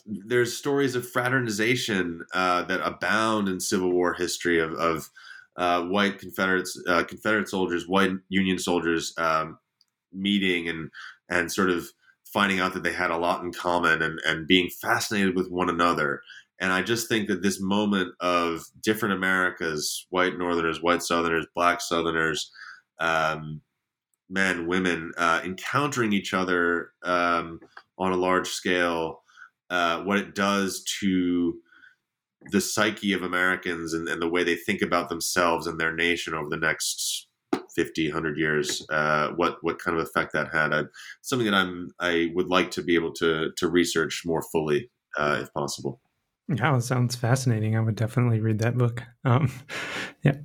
[0.06, 5.10] there's stories of fraternization uh, that abound in Civil War history of, of
[5.58, 9.58] uh, white Confederates, uh, Confederate soldiers, white Union soldiers um,
[10.14, 10.90] meeting and
[11.30, 11.92] and sort of
[12.38, 15.70] finding out that they had a lot in common and, and being fascinated with one
[15.70, 16.22] another.
[16.62, 21.82] And I just think that this moment of different Americas, white Northerners, white Southerners, black
[21.82, 22.52] Southerners,
[23.00, 23.62] um,
[24.30, 27.60] men, women, uh, encountering each other um,
[27.98, 29.24] on a large scale,
[29.72, 31.58] uh, what it does to
[32.52, 36.36] the psyche of Americans and, and, the way they think about themselves and their nation
[36.36, 37.27] over the next
[37.78, 40.74] 50, 100 years, uh, what what kind of effect that had.
[40.74, 40.84] I,
[41.22, 45.40] something that I'm I would like to be able to to research more fully, uh,
[45.42, 46.02] if possible.
[46.50, 47.78] Yeah, it sounds fascinating.
[47.78, 49.04] I would definitely read that book.
[49.24, 49.52] Um,
[50.24, 50.38] yeah,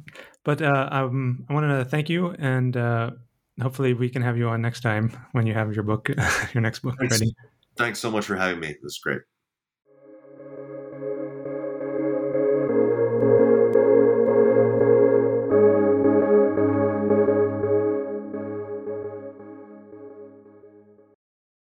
[0.44, 3.12] but uh, um, I wanted to thank you, and uh,
[3.60, 6.08] hopefully we can have you on next time when you have your book,
[6.54, 7.18] your next book Thanks.
[7.18, 7.34] ready.
[7.78, 8.76] Thanks so much for having me.
[8.82, 9.22] This is great.